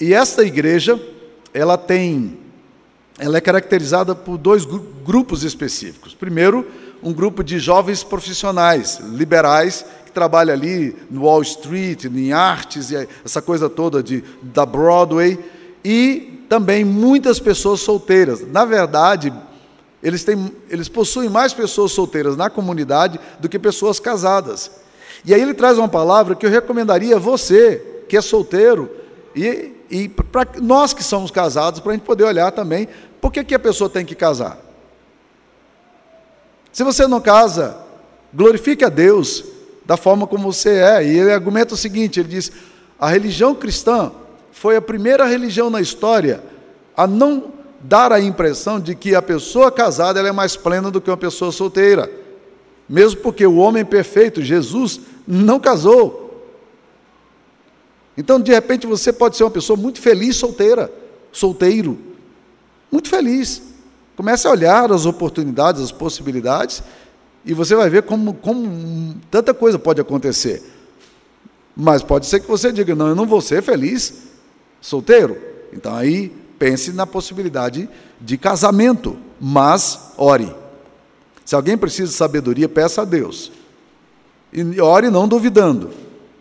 e 0.00 0.14
esta 0.14 0.44
igreja, 0.44 1.00
ela 1.52 1.76
tem, 1.76 2.38
ela 3.18 3.36
é 3.36 3.40
caracterizada 3.40 4.14
por 4.14 4.38
dois 4.38 4.64
grupos 5.04 5.44
específicos. 5.44 6.14
Primeiro, 6.14 6.66
um 7.02 7.12
grupo 7.12 7.42
de 7.42 7.58
jovens 7.58 8.02
profissionais, 8.02 8.98
liberais, 9.12 9.84
que 10.04 10.12
trabalha 10.12 10.52
ali 10.52 10.96
no 11.10 11.22
Wall 11.22 11.42
Street, 11.42 12.04
em 12.04 12.32
artes 12.32 12.90
e 12.90 13.08
essa 13.24 13.40
coisa 13.40 13.68
toda 13.68 14.02
de, 14.02 14.24
da 14.42 14.64
Broadway, 14.66 15.38
e 15.84 16.44
também 16.48 16.84
muitas 16.84 17.38
pessoas 17.38 17.80
solteiras. 17.80 18.46
Na 18.46 18.64
verdade, 18.64 19.32
eles, 20.02 20.24
têm, 20.24 20.52
eles 20.68 20.88
possuem 20.88 21.28
mais 21.28 21.52
pessoas 21.52 21.92
solteiras 21.92 22.36
na 22.36 22.50
comunidade 22.50 23.20
do 23.38 23.48
que 23.48 23.58
pessoas 23.58 24.00
casadas. 24.00 24.70
E 25.24 25.34
aí 25.34 25.40
ele 25.40 25.54
traz 25.54 25.78
uma 25.78 25.88
palavra 25.88 26.34
que 26.34 26.44
eu 26.44 26.50
recomendaria 26.50 27.16
a 27.16 27.18
você, 27.20 28.04
que 28.08 28.16
é 28.16 28.20
solteiro, 28.20 28.90
e, 29.34 29.72
e 29.90 30.08
para 30.08 30.46
nós 30.60 30.92
que 30.92 31.02
somos 31.02 31.30
casados, 31.30 31.80
para 31.80 31.92
a 31.92 31.94
gente 31.94 32.04
poder 32.04 32.24
olhar 32.24 32.50
também, 32.52 32.88
por 33.20 33.32
que, 33.32 33.44
que 33.44 33.54
a 33.54 33.58
pessoa 33.58 33.88
tem 33.88 34.04
que 34.04 34.14
casar? 34.14 34.58
Se 36.72 36.84
você 36.84 37.06
não 37.06 37.20
casa, 37.20 37.76
glorifique 38.32 38.84
a 38.84 38.88
Deus 38.88 39.44
da 39.84 39.96
forma 39.96 40.26
como 40.26 40.52
você 40.52 40.70
é. 40.70 41.04
E 41.04 41.18
ele 41.18 41.32
argumenta 41.32 41.74
o 41.74 41.76
seguinte: 41.76 42.20
ele 42.20 42.28
diz, 42.28 42.52
a 42.98 43.08
religião 43.08 43.54
cristã 43.54 44.12
foi 44.52 44.76
a 44.76 44.82
primeira 44.82 45.26
religião 45.26 45.70
na 45.70 45.80
história 45.80 46.42
a 46.96 47.06
não 47.06 47.52
dar 47.80 48.12
a 48.12 48.20
impressão 48.20 48.78
de 48.78 48.94
que 48.94 49.14
a 49.14 49.22
pessoa 49.22 49.72
casada 49.72 50.20
é 50.20 50.32
mais 50.32 50.54
plena 50.56 50.90
do 50.90 51.00
que 51.00 51.10
uma 51.10 51.16
pessoa 51.16 51.50
solteira. 51.50 52.10
Mesmo 52.88 53.20
porque 53.20 53.46
o 53.46 53.56
homem 53.56 53.84
perfeito, 53.84 54.42
Jesus, 54.42 55.00
não 55.26 55.58
casou. 55.58 56.19
Então, 58.20 58.38
de 58.38 58.52
repente, 58.52 58.86
você 58.86 59.14
pode 59.14 59.34
ser 59.34 59.44
uma 59.44 59.50
pessoa 59.50 59.78
muito 59.78 59.98
feliz 59.98 60.36
solteira, 60.36 60.92
solteiro. 61.32 61.98
Muito 62.92 63.08
feliz. 63.08 63.62
Comece 64.14 64.46
a 64.46 64.50
olhar 64.50 64.92
as 64.92 65.06
oportunidades, 65.06 65.80
as 65.80 65.90
possibilidades, 65.90 66.82
e 67.46 67.54
você 67.54 67.74
vai 67.74 67.88
ver 67.88 68.02
como, 68.02 68.34
como 68.34 69.16
tanta 69.30 69.54
coisa 69.54 69.78
pode 69.78 70.02
acontecer. 70.02 70.62
Mas 71.74 72.02
pode 72.02 72.26
ser 72.26 72.40
que 72.40 72.46
você 72.46 72.70
diga: 72.70 72.94
não, 72.94 73.08
eu 73.08 73.14
não 73.14 73.24
vou 73.24 73.40
ser 73.40 73.62
feliz 73.62 74.24
solteiro. 74.82 75.38
Então 75.72 75.94
aí 75.94 76.30
pense 76.58 76.92
na 76.92 77.06
possibilidade 77.06 77.88
de 78.20 78.36
casamento, 78.36 79.16
mas 79.40 80.12
ore. 80.18 80.54
Se 81.42 81.54
alguém 81.54 81.78
precisa 81.78 82.10
de 82.10 82.14
sabedoria, 82.18 82.68
peça 82.68 83.00
a 83.00 83.04
Deus. 83.06 83.50
E 84.52 84.78
ore 84.78 85.08
não 85.08 85.26
duvidando, 85.26 85.90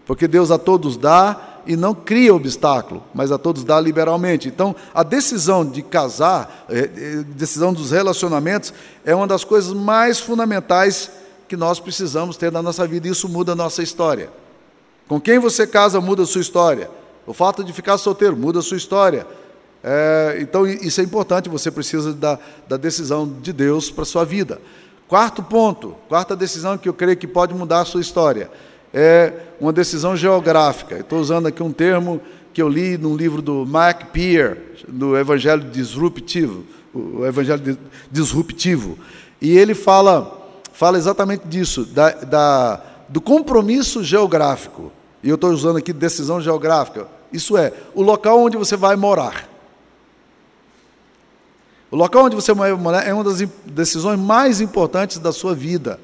porque 0.05 0.27
Deus 0.27 0.51
a 0.51 0.57
todos 0.57 0.97
dá 0.97 1.48
e 1.65 1.75
não 1.75 1.93
cria 1.93 2.33
obstáculo, 2.33 3.03
mas 3.13 3.31
a 3.31 3.37
todos 3.37 3.63
dá 3.63 3.79
liberalmente. 3.79 4.47
Então, 4.47 4.75
a 4.93 5.03
decisão 5.03 5.65
de 5.65 5.81
casar, 5.81 6.65
é, 6.69 6.79
é, 6.79 7.23
decisão 7.23 7.73
dos 7.73 7.91
relacionamentos, 7.91 8.73
é 9.05 9.13
uma 9.13 9.27
das 9.27 9.43
coisas 9.43 9.73
mais 9.73 10.19
fundamentais 10.19 11.11
que 11.47 11.57
nós 11.57 11.79
precisamos 11.79 12.37
ter 12.37 12.51
na 12.51 12.61
nossa 12.61 12.85
vida, 12.87 13.07
isso 13.07 13.27
muda 13.27 13.53
a 13.53 13.55
nossa 13.55 13.81
história. 13.81 14.29
Com 15.07 15.19
quem 15.19 15.39
você 15.39 15.65
casa 15.65 15.99
muda 15.99 16.23
a 16.23 16.25
sua 16.25 16.41
história. 16.41 16.89
O 17.25 17.33
fato 17.33 17.63
de 17.63 17.73
ficar 17.73 17.97
solteiro 17.97 18.37
muda 18.37 18.59
a 18.59 18.61
sua 18.61 18.77
história. 18.77 19.25
É, 19.83 20.37
então, 20.41 20.67
isso 20.67 21.01
é 21.01 21.03
importante, 21.03 21.49
você 21.49 21.71
precisa 21.71 22.13
da, 22.13 22.37
da 22.67 22.77
decisão 22.77 23.27
de 23.41 23.53
Deus 23.53 23.89
para 23.89 24.03
a 24.03 24.05
sua 24.05 24.23
vida. 24.23 24.59
Quarto 25.07 25.41
ponto, 25.41 25.95
quarta 26.07 26.35
decisão 26.35 26.77
que 26.77 26.87
eu 26.87 26.93
creio 26.93 27.17
que 27.17 27.27
pode 27.27 27.53
mudar 27.53 27.81
a 27.81 27.85
sua 27.85 27.99
história, 27.99 28.51
é 28.93 29.33
uma 29.59 29.73
decisão 29.73 30.15
geográfica. 30.15 30.97
Estou 30.97 31.19
usando 31.19 31.47
aqui 31.47 31.61
um 31.61 31.71
termo 31.71 32.21
que 32.53 32.61
eu 32.61 32.69
li 32.69 32.97
num 32.97 33.15
livro 33.15 33.41
do 33.41 33.65
Mark 33.65 34.07
Peer, 34.11 34.57
do 34.87 35.17
Evangelho 35.17 35.63
Disruptivo, 35.63 36.63
o 36.93 37.25
Evangelho 37.25 37.77
Disruptivo. 38.11 38.97
E 39.41 39.57
ele 39.57 39.73
fala, 39.73 40.49
fala 40.73 40.97
exatamente 40.97 41.47
disso, 41.47 41.85
da, 41.85 42.11
da 42.11 42.81
do 43.09 43.19
compromisso 43.19 44.03
geográfico. 44.03 44.91
E 45.23 45.29
eu 45.29 45.35
estou 45.35 45.51
usando 45.51 45.77
aqui 45.77 45.91
decisão 45.91 46.39
geográfica. 46.39 47.07
Isso 47.33 47.57
é, 47.57 47.73
o 47.93 48.01
local 48.01 48.39
onde 48.39 48.55
você 48.55 48.77
vai 48.77 48.95
morar. 48.95 49.49
O 51.91 51.95
local 51.95 52.25
onde 52.25 52.35
você 52.35 52.53
vai 52.53 52.71
morar 52.73 53.05
é 53.05 53.13
uma 53.13 53.23
das 53.23 53.39
decisões 53.65 54.19
mais 54.19 54.61
importantes 54.61 55.17
da 55.17 55.33
sua 55.33 55.55
vida. 55.55 55.99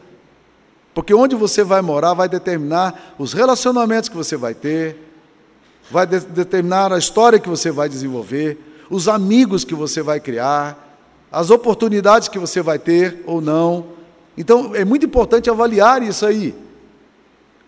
Porque 0.95 1.13
onde 1.13 1.35
você 1.35 1.61
vai 1.61 1.81
morar 1.81 2.13
vai 2.13 2.29
determinar 2.29 3.13
os 3.19 3.33
relacionamentos 3.33 4.07
que 4.07 4.15
você 4.15 4.37
vai 4.37 4.53
ter, 4.53 4.97
vai 5.91 6.07
de 6.07 6.21
determinar 6.21 6.93
a 6.93 6.97
história 6.97 7.37
que 7.37 7.49
você 7.49 7.69
vai 7.69 7.89
desenvolver, 7.89 8.57
os 8.89 9.09
amigos 9.09 9.65
que 9.65 9.75
você 9.75 10.01
vai 10.01 10.21
criar, 10.21 10.97
as 11.29 11.49
oportunidades 11.49 12.29
que 12.29 12.39
você 12.39 12.61
vai 12.61 12.79
ter 12.79 13.21
ou 13.27 13.41
não. 13.41 13.87
Então, 14.37 14.73
é 14.73 14.85
muito 14.85 15.05
importante 15.05 15.49
avaliar 15.49 16.01
isso 16.01 16.25
aí. 16.25 16.55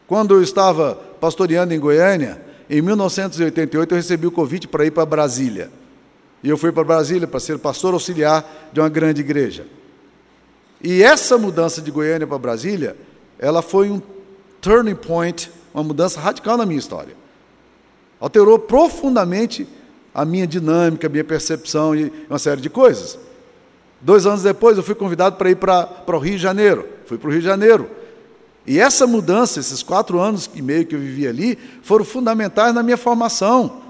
Quando 0.08 0.34
eu 0.34 0.42
estava 0.42 0.96
pastoreando 1.20 1.74
em 1.74 1.80
Goiânia, 1.80 2.42
em 2.70 2.82
1988, 2.82 3.92
eu 3.92 3.98
recebi 3.98 4.26
o 4.26 4.32
convite 4.32 4.70
para 4.70 4.86
ir 4.86 4.92
para 4.92 5.06
Brasília. 5.06 5.70
E 6.42 6.48
eu 6.48 6.58
fui 6.58 6.72
para 6.72 6.86
Brasília 6.86 7.28
para 7.28 7.42
ser 7.42 7.60
pastor 7.60 7.94
auxiliar 7.94 8.70
de 8.72 8.80
uma 8.80 8.88
grande 8.88 9.20
igreja. 9.20 9.66
E 10.82 11.04
essa 11.04 11.38
mudança 11.38 11.82
de 11.82 11.92
Goiânia 11.92 12.26
para 12.26 12.38
Brasília, 12.38 12.96
ela 13.40 13.62
foi 13.62 13.90
um 13.90 14.02
turning 14.62 14.96
point, 14.96 15.52
uma 15.74 15.84
mudança 15.84 16.20
radical 16.20 16.58
na 16.58 16.66
minha 16.66 16.80
história. 16.80 17.16
Alterou 18.20 18.58
profundamente 18.58 19.68
a 20.14 20.26
minha 20.26 20.48
dinâmica, 20.48 21.08
a 21.08 21.10
minha 21.10 21.24
percepção 21.24 21.96
e 21.96 22.12
uma 22.30 22.40
série 22.40 22.60
de 22.62 22.70
coisas. 22.70 23.20
Dois 24.02 24.26
anos 24.26 24.44
depois, 24.44 24.78
eu 24.78 24.84
fui 24.84 24.96
convidado 24.96 25.36
para 25.36 25.50
ir 25.50 25.56
para, 25.56 25.84
para 25.86 26.16
o 26.16 26.20
Rio 26.20 26.36
de 26.36 26.42
Janeiro. 26.42 26.88
Fui 27.06 27.18
para 27.18 27.28
o 27.28 27.32
Rio 27.32 27.42
de 27.42 27.46
Janeiro. 27.46 27.90
E 28.66 28.80
essa 28.80 29.08
mudança, 29.08 29.60
esses 29.60 29.82
quatro 29.82 30.20
anos 30.20 30.50
e 30.54 30.62
meio 30.62 30.86
que 30.86 30.96
eu 30.96 31.00
vivi 31.00 31.28
ali, 31.28 31.58
foram 31.82 32.04
fundamentais 32.04 32.74
na 32.74 32.84
minha 32.84 32.98
formação. 32.98 33.82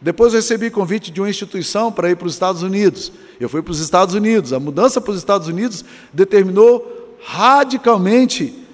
Depois 0.00 0.32
eu 0.32 0.40
recebi 0.40 0.70
convite 0.70 1.10
de 1.10 1.20
uma 1.20 1.28
instituição 1.28 1.90
para 1.90 2.10
ir 2.10 2.16
para 2.16 2.26
os 2.26 2.34
Estados 2.34 2.62
Unidos. 2.62 3.10
Eu 3.40 3.48
fui 3.48 3.62
para 3.62 3.72
os 3.72 3.80
Estados 3.80 4.14
Unidos. 4.14 4.52
A 4.52 4.60
mudança 4.60 5.00
para 5.00 5.10
os 5.10 5.18
Estados 5.18 5.48
Unidos 5.48 5.84
determinou 6.12 7.16
radicalmente 7.24 8.65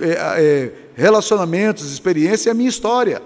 é, 0.00 0.10
é, 0.10 0.72
relacionamentos, 0.94 1.90
experiência 1.92 2.48
e 2.48 2.52
a 2.52 2.54
minha 2.54 2.68
história. 2.68 3.22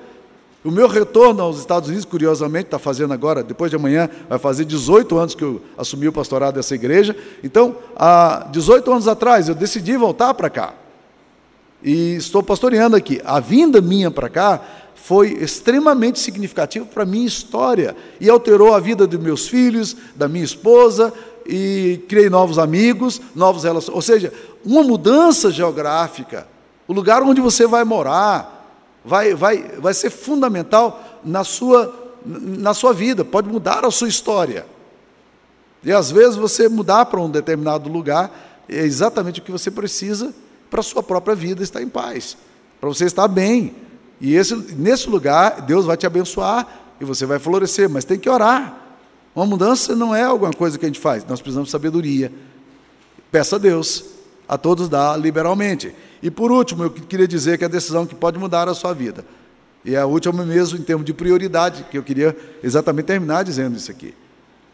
O 0.64 0.70
meu 0.70 0.88
retorno 0.88 1.42
aos 1.42 1.58
Estados 1.58 1.88
Unidos, 1.88 2.04
curiosamente, 2.04 2.66
está 2.66 2.78
fazendo 2.78 3.14
agora, 3.14 3.42
depois 3.42 3.70
de 3.70 3.76
amanhã, 3.76 4.08
vai 4.28 4.38
fazer 4.38 4.64
18 4.64 5.16
anos 5.16 5.34
que 5.34 5.44
eu 5.44 5.62
assumi 5.76 6.08
o 6.08 6.12
pastorado 6.12 6.56
dessa 6.56 6.74
igreja. 6.74 7.16
Então, 7.44 7.76
há 7.96 8.48
18 8.50 8.90
anos 8.90 9.08
atrás, 9.08 9.48
eu 9.48 9.54
decidi 9.54 9.96
voltar 9.96 10.34
para 10.34 10.50
cá. 10.50 10.74
E 11.82 12.16
estou 12.16 12.42
pastoreando 12.42 12.96
aqui. 12.96 13.20
A 13.24 13.38
vinda 13.38 13.80
minha 13.80 14.10
para 14.10 14.28
cá 14.28 14.60
foi 14.96 15.28
extremamente 15.34 16.18
significativo 16.18 16.86
para 16.86 17.04
a 17.04 17.06
minha 17.06 17.26
história 17.26 17.96
e 18.20 18.28
alterou 18.28 18.74
a 18.74 18.80
vida 18.80 19.06
dos 19.06 19.20
meus 19.20 19.48
filhos, 19.48 19.96
da 20.16 20.28
minha 20.28 20.44
esposa 20.44 21.14
e 21.46 22.00
criei 22.08 22.28
novos 22.28 22.58
amigos, 22.58 23.20
novos 23.34 23.62
relacionamentos. 23.62 23.94
Ou 23.94 24.02
seja, 24.02 24.32
uma 24.68 24.82
mudança 24.82 25.50
geográfica, 25.50 26.46
o 26.86 26.92
lugar 26.92 27.22
onde 27.22 27.40
você 27.40 27.66
vai 27.66 27.84
morar, 27.84 28.66
vai, 29.02 29.34
vai, 29.34 29.62
vai 29.78 29.94
ser 29.94 30.10
fundamental 30.10 31.02
na 31.24 31.42
sua, 31.42 32.14
na 32.24 32.74
sua 32.74 32.92
vida, 32.92 33.24
pode 33.24 33.48
mudar 33.48 33.82
a 33.84 33.90
sua 33.90 34.08
história. 34.08 34.66
E 35.82 35.90
às 35.90 36.10
vezes 36.10 36.36
você 36.36 36.68
mudar 36.68 37.06
para 37.06 37.18
um 37.18 37.30
determinado 37.30 37.88
lugar 37.88 38.30
é 38.68 38.84
exatamente 38.84 39.40
o 39.40 39.42
que 39.42 39.50
você 39.50 39.70
precisa 39.70 40.34
para 40.68 40.80
a 40.80 40.82
sua 40.82 41.02
própria 41.02 41.34
vida 41.34 41.62
estar 41.62 41.80
em 41.80 41.88
paz, 41.88 42.36
para 42.78 42.90
você 42.90 43.06
estar 43.06 43.26
bem. 43.26 43.74
E 44.20 44.34
esse, 44.34 44.54
nesse 44.76 45.08
lugar, 45.08 45.62
Deus 45.62 45.86
vai 45.86 45.96
te 45.96 46.06
abençoar 46.06 46.66
e 47.00 47.06
você 47.06 47.24
vai 47.24 47.38
florescer, 47.38 47.88
mas 47.88 48.04
tem 48.04 48.18
que 48.18 48.28
orar. 48.28 48.78
Uma 49.34 49.46
mudança 49.46 49.96
não 49.96 50.14
é 50.14 50.24
alguma 50.24 50.52
coisa 50.52 50.76
que 50.78 50.84
a 50.84 50.88
gente 50.88 51.00
faz, 51.00 51.24
nós 51.24 51.40
precisamos 51.40 51.68
de 51.68 51.72
sabedoria. 51.72 52.30
Peça 53.30 53.56
a 53.56 53.58
Deus, 53.58 54.17
a 54.48 54.56
todos 54.56 54.88
dá 54.88 55.16
liberalmente. 55.16 55.94
E 56.22 56.30
por 56.30 56.50
último, 56.50 56.84
eu 56.84 56.90
queria 56.90 57.28
dizer 57.28 57.58
que 57.58 57.64
a 57.64 57.68
decisão 57.68 58.06
que 58.06 58.14
pode 58.14 58.38
mudar 58.38 58.68
a 58.68 58.74
sua 58.74 58.94
vida. 58.94 59.24
E 59.84 59.94
a 59.94 60.06
última 60.06 60.44
mesmo 60.44 60.78
em 60.78 60.82
termos 60.82 61.04
de 61.04 61.12
prioridade, 61.12 61.84
que 61.90 61.98
eu 61.98 62.02
queria 62.02 62.36
exatamente 62.62 63.06
terminar 63.06 63.44
dizendo 63.44 63.76
isso 63.76 63.90
aqui. 63.90 64.14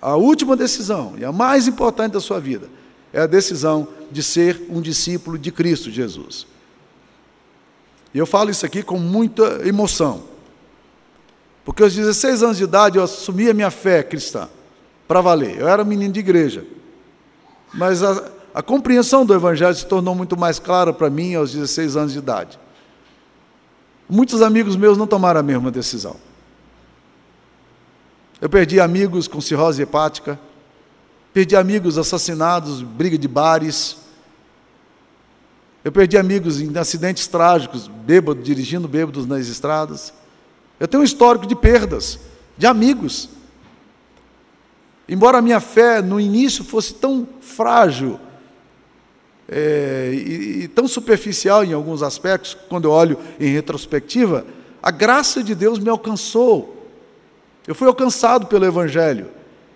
A 0.01 0.17
última 0.17 0.57
decisão, 0.57 1.15
e 1.19 1.25
a 1.25 1.33
mais 1.33 1.67
importante 1.67 2.13
da 2.13 2.21
sua 2.21 2.39
vida, 2.39 2.69
é 3.13 3.21
a 3.21 3.27
decisão 3.27 3.89
de 4.11 4.23
ser 4.23 4.63
um 4.69 4.81
discípulo 4.81 5.39
de 5.39 5.51
Cristo 5.51 5.91
Jesus. 5.91 6.47
E 8.13 8.19
eu 8.19 8.27
falo 8.27 8.51
isso 8.51 8.65
aqui 8.65 8.83
com 8.83 8.99
muita 8.99 9.67
emoção. 9.67 10.25
Porque 11.65 11.83
aos 11.83 11.95
16 11.95 12.43
anos 12.43 12.57
de 12.59 12.65
idade 12.65 12.99
eu 12.99 13.05
assumi 13.05 13.49
a 13.49 13.55
minha 13.55 13.71
fé 13.71 14.03
cristã, 14.03 14.49
para 15.09 15.21
valer. 15.21 15.59
Eu 15.59 15.69
era 15.69 15.85
menino 15.85 16.13
de 16.13 16.21
igreja. 16.21 16.65
Mas 17.73 18.03
a, 18.03 18.31
a 18.55 18.62
compreensão 18.62 19.27
do 19.27 19.35
Evangelho 19.35 19.75
se 19.75 19.85
tornou 19.85 20.14
muito 20.14 20.38
mais 20.38 20.61
clara 20.61 20.93
para 20.93 21.11
mim 21.11 21.35
aos 21.35 21.51
16 21.53 21.97
anos 21.97 22.12
de 22.12 22.21
idade. 22.21 22.57
Muitos 24.09 24.43
amigos 24.43 24.77
meus 24.77 24.97
não 24.97 25.09
tomaram 25.09 25.40
a 25.40 25.43
mesma 25.43 25.73
decisão. 25.73 26.17
Eu 28.40 28.49
perdi 28.49 28.79
amigos 28.79 29.27
com 29.27 29.40
cirrose 29.40 29.83
hepática, 29.83 30.38
perdi 31.33 31.57
amigos 31.57 31.99
assassinados, 31.99 32.81
briga 32.81 33.19
de 33.19 33.27
bares. 33.27 33.97
Eu 35.83 35.90
perdi 35.90 36.17
amigos 36.17 36.61
em 36.61 36.79
acidentes 36.79 37.27
trágicos, 37.27 37.88
bêbado, 37.88 38.40
dirigindo 38.40 38.87
bêbados 38.87 39.27
nas 39.27 39.49
estradas. 39.49 40.14
Eu 40.79 40.87
tenho 40.87 41.03
um 41.03 41.05
histórico 41.05 41.45
de 41.45 41.57
perdas, 41.57 42.21
de 42.57 42.69
amigos. 42.69 43.31
Embora 45.09 45.38
a 45.38 45.43
minha 45.43 45.59
fé 45.59 46.01
no 46.01 46.21
início 46.21 46.62
fosse 46.62 46.95
tão 46.95 47.27
frágil 47.40 48.21
é, 49.48 50.11
e, 50.12 50.64
e 50.64 50.68
tão 50.68 50.88
superficial 50.88 51.64
em 51.64 51.72
alguns 51.72 52.02
aspectos, 52.02 52.57
quando 52.68 52.85
eu 52.85 52.90
olho 52.90 53.18
em 53.38 53.52
retrospectiva, 53.52 54.46
a 54.83 54.90
graça 54.90 55.42
de 55.42 55.54
Deus 55.54 55.78
me 55.78 55.88
alcançou. 55.88 56.88
Eu 57.66 57.74
fui 57.74 57.88
alcançado 57.88 58.46
pelo 58.46 58.64
Evangelho. 58.64 59.28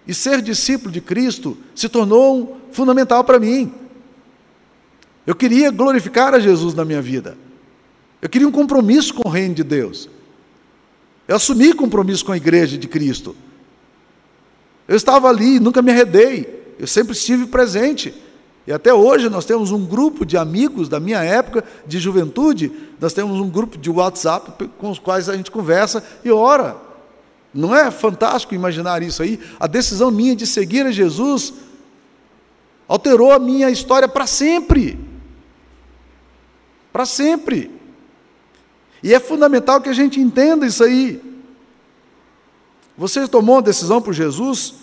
E 0.07 0.15
ser 0.15 0.41
discípulo 0.41 0.91
de 0.91 1.01
Cristo 1.01 1.57
se 1.75 1.89
tornou 1.89 2.59
fundamental 2.73 3.23
para 3.25 3.39
mim. 3.39 3.73
Eu 5.27 5.35
queria 5.35 5.71
glorificar 5.71 6.35
a 6.35 6.39
Jesus 6.39 6.75
na 6.75 6.85
minha 6.85 7.03
vida. 7.03 7.37
Eu 8.21 8.29
queria 8.29 8.49
um 8.49 8.53
compromisso 8.53 9.13
com 9.15 9.29
o 9.29 9.31
reino 9.31 9.55
de 9.55 9.63
Deus. 9.63 10.09
Eu 11.27 11.37
assumi 11.37 11.75
compromisso 11.75 12.25
com 12.25 12.33
a 12.33 12.37
igreja 12.37 12.79
de 12.79 12.89
Cristo. 12.89 13.37
Eu 14.89 14.97
estava 14.97 15.29
ali, 15.29 15.61
nunca 15.61 15.83
me 15.83 15.91
arredei. 15.91 16.75
Eu 16.79 16.87
sempre 16.87 17.13
estive 17.13 17.47
presente. 17.47 18.15
E 18.69 18.73
até 18.73 18.93
hoje 18.93 19.31
nós 19.31 19.47
temos 19.47 19.71
um 19.71 19.83
grupo 19.83 20.27
de 20.27 20.37
amigos 20.37 20.91
da 20.91 21.01
minha 21.01 21.25
época 21.25 21.65
de 21.87 21.99
juventude, 21.99 22.71
nós 23.01 23.15
temos 23.15 23.41
um 23.41 23.49
grupo 23.49 23.79
de 23.79 23.89
WhatsApp 23.89 24.69
com 24.77 24.91
os 24.91 24.99
quais 24.99 25.27
a 25.27 25.35
gente 25.35 25.51
conversa 25.51 26.05
e 26.23 26.31
ora. 26.31 26.77
Não 27.55 27.75
é 27.75 27.91
fantástico 27.91 28.55
imaginar 28.55 29.03
isso 29.03 29.23
aí? 29.23 29.41
A 29.59 29.67
decisão 29.67 30.11
minha 30.11 30.37
de 30.37 30.47
seguir 30.47 30.85
a 30.85 30.91
Jesus 30.91 31.55
alterou 32.87 33.33
a 33.33 33.39
minha 33.39 33.71
história 33.71 34.07
para 34.07 34.27
sempre. 34.27 34.99
Para 36.93 37.07
sempre. 37.07 37.71
E 39.03 39.15
é 39.15 39.19
fundamental 39.19 39.81
que 39.81 39.89
a 39.89 39.95
gente 39.95 40.21
entenda 40.21 40.67
isso 40.67 40.85
aí. 40.85 41.23
Você 42.99 43.27
tomou 43.27 43.55
uma 43.57 43.63
decisão 43.63 44.03
por 44.03 44.13
Jesus? 44.13 44.75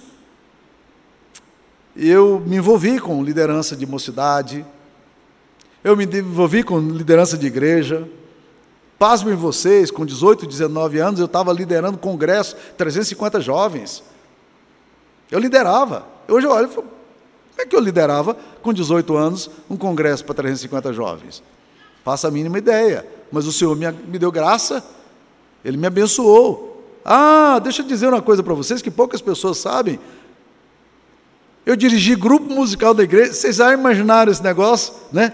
Eu 1.95 2.41
me 2.45 2.57
envolvi 2.57 2.99
com 2.99 3.23
liderança 3.23 3.75
de 3.75 3.85
mocidade, 3.85 4.65
eu 5.83 5.95
me 5.95 6.05
envolvi 6.05 6.63
com 6.63 6.79
liderança 6.79 7.37
de 7.37 7.47
igreja. 7.47 8.07
Pasmem 8.97 9.35
vocês, 9.35 9.91
com 9.91 10.05
18, 10.05 10.47
19 10.47 10.99
anos, 10.99 11.19
eu 11.19 11.25
estava 11.25 11.51
liderando 11.53 11.97
congresso, 11.97 12.55
350 12.77 13.41
jovens. 13.41 14.03
Eu 15.29 15.39
liderava. 15.39 16.05
Hoje 16.27 16.47
eu 16.47 16.51
olho 16.51 16.67
e 16.67 16.73
falo, 16.73 16.87
como 16.87 17.61
é 17.61 17.65
que 17.65 17.75
eu 17.75 17.79
liderava 17.79 18.35
com 18.61 18.73
18 18.73 19.15
anos 19.15 19.49
um 19.69 19.77
congresso 19.77 20.25
para 20.25 20.35
350 20.35 20.91
jovens? 20.93 21.43
Faça 22.03 22.27
a 22.27 22.31
mínima 22.31 22.57
ideia 22.57 23.05
mas 23.31 23.45
o 23.47 23.51
Senhor 23.51 23.75
me, 23.75 23.91
me 23.91 24.17
deu 24.17 24.31
graça, 24.31 24.83
Ele 25.63 25.77
me 25.77 25.87
abençoou. 25.87 26.71
Ah, 27.03 27.59
deixa 27.61 27.81
eu 27.81 27.85
dizer 27.85 28.07
uma 28.07 28.21
coisa 28.21 28.41
para 28.41 28.53
vocês 28.53 28.81
que 28.81 28.89
poucas 28.89 29.21
pessoas 29.21 29.57
sabem. 29.57 29.99
Eu 31.65 31.75
dirigi 31.75 32.15
grupo 32.15 32.53
musical 32.53 32.93
da 32.93 33.03
igreja, 33.03 33.33
vocês 33.33 33.55
já 33.55 33.73
imaginaram 33.73 34.31
esse 34.31 34.43
negócio, 34.43 34.93
né? 35.11 35.33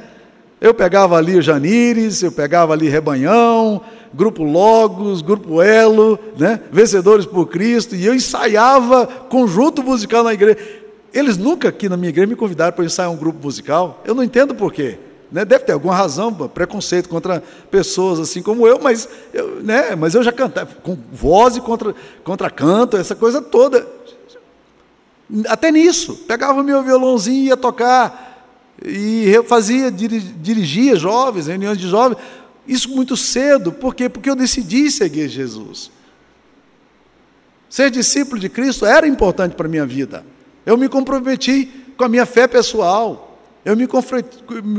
Eu 0.62 0.74
pegava 0.74 1.17
ali 1.17 1.36
o 1.36 1.41
Janires, 1.41 2.24
eu 2.24 2.32
pegava 2.32 2.72
ali 2.72 2.88
Rebanhão, 2.88 3.82
Grupo 4.13 4.44
Logos, 4.44 5.22
Grupo 5.22 5.62
Elo, 5.62 6.17
né? 6.38 6.62
Vencedores 6.72 7.26
por 7.26 7.48
Cristo, 7.48 7.96
e 7.96 8.06
eu 8.06 8.15
ensaiava 8.15 9.06
conjunto 9.06 9.84
musical 9.84 10.24
na 10.24 10.34
igreja. 10.34 10.58
Eles 11.13 11.38
nunca 11.38 11.67
aqui 11.67 11.89
na 11.89 11.98
minha 11.98 12.10
igreja 12.10 12.28
me 12.28 12.36
convidaram 12.38 12.72
para 12.72 12.86
ensaiar 12.86 13.12
um 13.12 13.17
grupo 13.17 13.44
musical, 13.44 14.02
eu 14.06 14.15
não 14.15 14.24
entendo 14.24 14.56
por 14.56 14.72
quê. 14.72 14.98
Né? 15.32 15.46
Deve 15.46 15.63
ter 15.63 15.72
alguma 15.72 15.96
razão, 15.96 16.34
preconceito 16.34 17.08
contra 17.08 17.41
pessoas 17.70 18.20
assim 18.20 18.41
como 18.41 18.67
eu, 18.67 18.80
mas 18.82 19.08
eu, 19.34 19.62
né? 19.62 19.96
mas 19.96 20.13
eu 20.13 20.22
já 20.22 20.32
cantava 20.32 20.76
com 20.84 20.98
voz 21.12 21.56
e 21.56 21.62
contra, 21.62 21.96
contra 22.24 22.50
canto, 22.50 22.98
essa 22.98 23.15
coisa 23.15 23.41
toda. 23.41 23.86
Até 25.48 25.72
nisso, 25.72 26.15
pegava 26.28 26.62
meu 26.63 26.84
violãozinho 26.84 27.44
e 27.44 27.48
ia 27.48 27.58
tocar, 27.58 28.48
e 28.84 29.32
fazia, 29.48 29.91
dirigia 29.91 30.96
jovens, 30.96 31.48
reuniões 31.48 31.78
de 31.78 31.88
jovens, 31.88 32.17
isso 32.67 32.89
muito 32.89 33.15
cedo, 33.15 33.72
por 33.72 33.96
quê? 33.96 34.10
Porque 34.10 34.30
eu 34.30 34.36
decidi 34.36 34.89
seguir 34.91 35.28
Jesus. 35.30 35.91
Ser 37.70 37.89
discípulo 37.89 38.39
de 38.39 38.50
Cristo 38.50 38.86
era 38.86 39.08
importante 39.08 39.56
para 39.56 39.65
a 39.65 39.70
minha 39.70 39.86
vida. 39.86 40.26
Eu 40.65 40.78
me 40.78 40.89
comprometi 40.89 41.65
com 41.96 42.04
a 42.04 42.10
minha 42.10 42.26
fé 42.26 42.48
pessoal. 42.48 43.39
Eu 43.63 43.78
me 43.78 43.88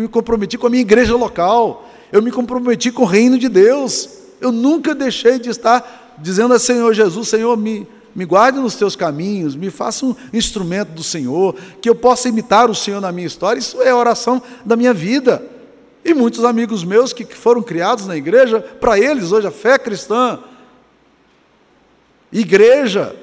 comprometi 0.09 0.59
com 0.59 0.67
a 0.67 0.71
minha 0.71 0.83
igreja 0.83 1.17
local. 1.17 1.89
Eu 2.13 2.21
me 2.21 2.31
comprometi 2.31 2.93
com 2.93 3.03
o 3.03 3.07
reino 3.07 3.39
de 3.39 3.49
Deus. 3.49 4.09
Eu 4.41 4.53
nunca 4.53 4.95
deixei 4.95 5.39
de 5.39 5.49
estar 5.49 6.17
dizendo 6.19 6.53
a 6.53 6.59
Senhor 6.59 6.93
Jesus: 6.93 7.29
Senhor, 7.29 7.57
me, 7.57 7.89
me 8.15 8.25
guarde 8.25 8.59
nos 8.59 8.75
teus 8.75 8.95
caminhos, 8.95 9.57
me 9.57 9.71
faça 9.71 10.05
um 10.05 10.15
instrumento 10.33 10.91
do 10.91 11.03
Senhor, 11.03 11.57
que 11.81 11.89
eu 11.89 11.95
possa 11.95 12.29
imitar 12.29 12.71
o 12.71 12.75
Senhor 12.75 13.01
na 13.01 13.11
minha 13.11 13.27
história. 13.27 13.59
Isso 13.59 13.81
é 13.81 13.91
a 13.91 13.97
oração 13.97 14.43
da 14.65 14.77
minha 14.77 14.93
vida. 14.93 15.43
E 16.05 16.13
muitos 16.13 16.45
amigos 16.45 16.85
meus 16.85 17.13
que 17.13 17.25
foram 17.25 17.63
criados 17.63 18.07
na 18.07 18.17
igreja, 18.17 18.61
para 18.61 18.99
eles 18.99 19.33
hoje 19.33 19.47
a 19.47 19.51
fé 19.51 19.79
cristã, 19.79 20.41
igreja, 22.33 23.15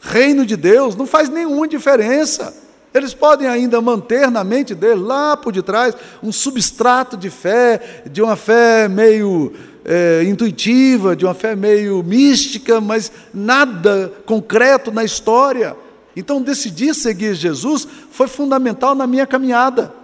reino 0.00 0.44
de 0.44 0.56
Deus, 0.56 0.96
não 0.96 1.06
faz 1.06 1.28
nenhuma 1.28 1.68
diferença. 1.68 2.54
Eles 2.92 3.14
podem 3.14 3.46
ainda 3.46 3.80
manter 3.80 4.30
na 4.30 4.42
mente 4.42 4.74
dele, 4.74 5.00
lá 5.00 5.36
por 5.36 5.52
detrás, 5.52 5.94
um 6.22 6.32
substrato 6.32 7.16
de 7.16 7.30
fé, 7.30 8.02
de 8.10 8.22
uma 8.22 8.34
fé 8.34 8.88
meio 8.88 9.52
é, 9.84 10.24
intuitiva, 10.24 11.14
de 11.14 11.24
uma 11.24 11.34
fé 11.34 11.54
meio 11.54 12.02
mística, 12.02 12.80
mas 12.80 13.10
nada 13.32 14.12
concreto 14.26 14.90
na 14.90 15.04
história. 15.04 15.76
Então, 16.16 16.42
decidir 16.42 16.94
seguir 16.94 17.34
Jesus 17.34 17.86
foi 18.10 18.26
fundamental 18.26 18.94
na 18.94 19.06
minha 19.06 19.26
caminhada. 19.26 19.94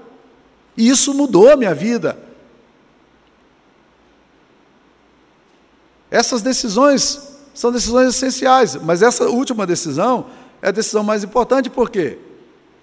E 0.76 0.88
isso 0.88 1.12
mudou 1.14 1.50
a 1.50 1.56
minha 1.56 1.74
vida. 1.74 2.18
Essas 6.10 6.42
decisões 6.42 7.34
são 7.52 7.70
decisões 7.70 8.08
essenciais, 8.08 8.76
mas 8.76 9.02
essa 9.02 9.28
última 9.28 9.66
decisão 9.66 10.26
é 10.60 10.68
a 10.68 10.72
decisão 10.72 11.04
mais 11.04 11.22
importante, 11.22 11.70
por 11.70 11.90
quê? 11.90 12.18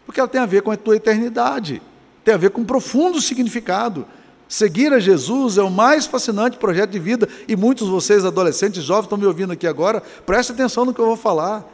Porque 0.06 0.20
ela 0.20 0.30
tem 0.30 0.42
a 0.42 0.46
ver 0.46 0.62
com 0.62 0.72
a 0.72 0.78
tua 0.78 0.96
eternidade, 0.96 1.82
tem 2.24 2.34
a 2.34 2.38
ver 2.38 2.52
com 2.52 2.62
um 2.62 2.66
profundo 2.66 3.22
significado. 3.22 4.06
Seguir 4.52 4.92
a 4.92 5.00
Jesus 5.00 5.58
é 5.58 5.64
o 5.64 5.72
mais 5.72 6.06
fascinante 6.06 6.58
projeto 6.58 6.90
de 6.90 7.00
vida, 7.00 7.26
e 7.48 7.56
muitos 7.56 7.88
de 7.88 7.94
vocês, 7.94 8.26
adolescentes, 8.26 8.84
jovens, 8.84 9.06
estão 9.06 9.18
me 9.18 9.26
ouvindo 9.26 9.54
aqui 9.54 9.66
agora, 9.66 10.04
prestem 10.26 10.54
atenção 10.54 10.84
no 10.84 10.94
que 10.94 11.00
eu 11.00 11.06
vou 11.06 11.16
falar. 11.16 11.66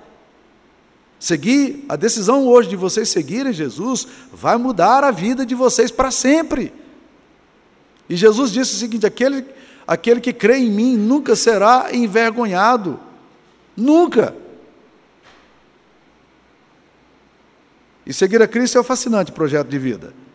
Seguir, 1.19 1.83
a 1.89 1.95
decisão 1.95 2.45
hoje 2.45 2.69
de 2.69 2.75
vocês 2.75 3.09
seguirem 3.09 3.51
Jesus 3.51 4.07
vai 4.31 4.57
mudar 4.57 5.03
a 5.03 5.09
vida 5.09 5.43
de 5.43 5.55
vocês 5.55 5.89
para 5.89 6.11
sempre. 6.11 6.71
E 8.07 8.15
Jesus 8.15 8.51
disse 8.51 8.75
o 8.75 8.77
seguinte: 8.77 9.07
aquele, 9.07 9.43
aquele 9.87 10.21
que 10.21 10.31
crê 10.31 10.57
em 10.57 10.69
mim 10.69 10.95
nunca 10.95 11.35
será 11.35 11.87
envergonhado. 11.91 12.99
Nunca. 13.75 14.35
E 18.05 18.13
seguir 18.13 18.39
a 18.39 18.47
Cristo 18.47 18.77
é 18.77 18.81
um 18.81 18.83
fascinante 18.83 19.31
projeto 19.31 19.67
de 19.67 19.79
vida. 19.79 20.26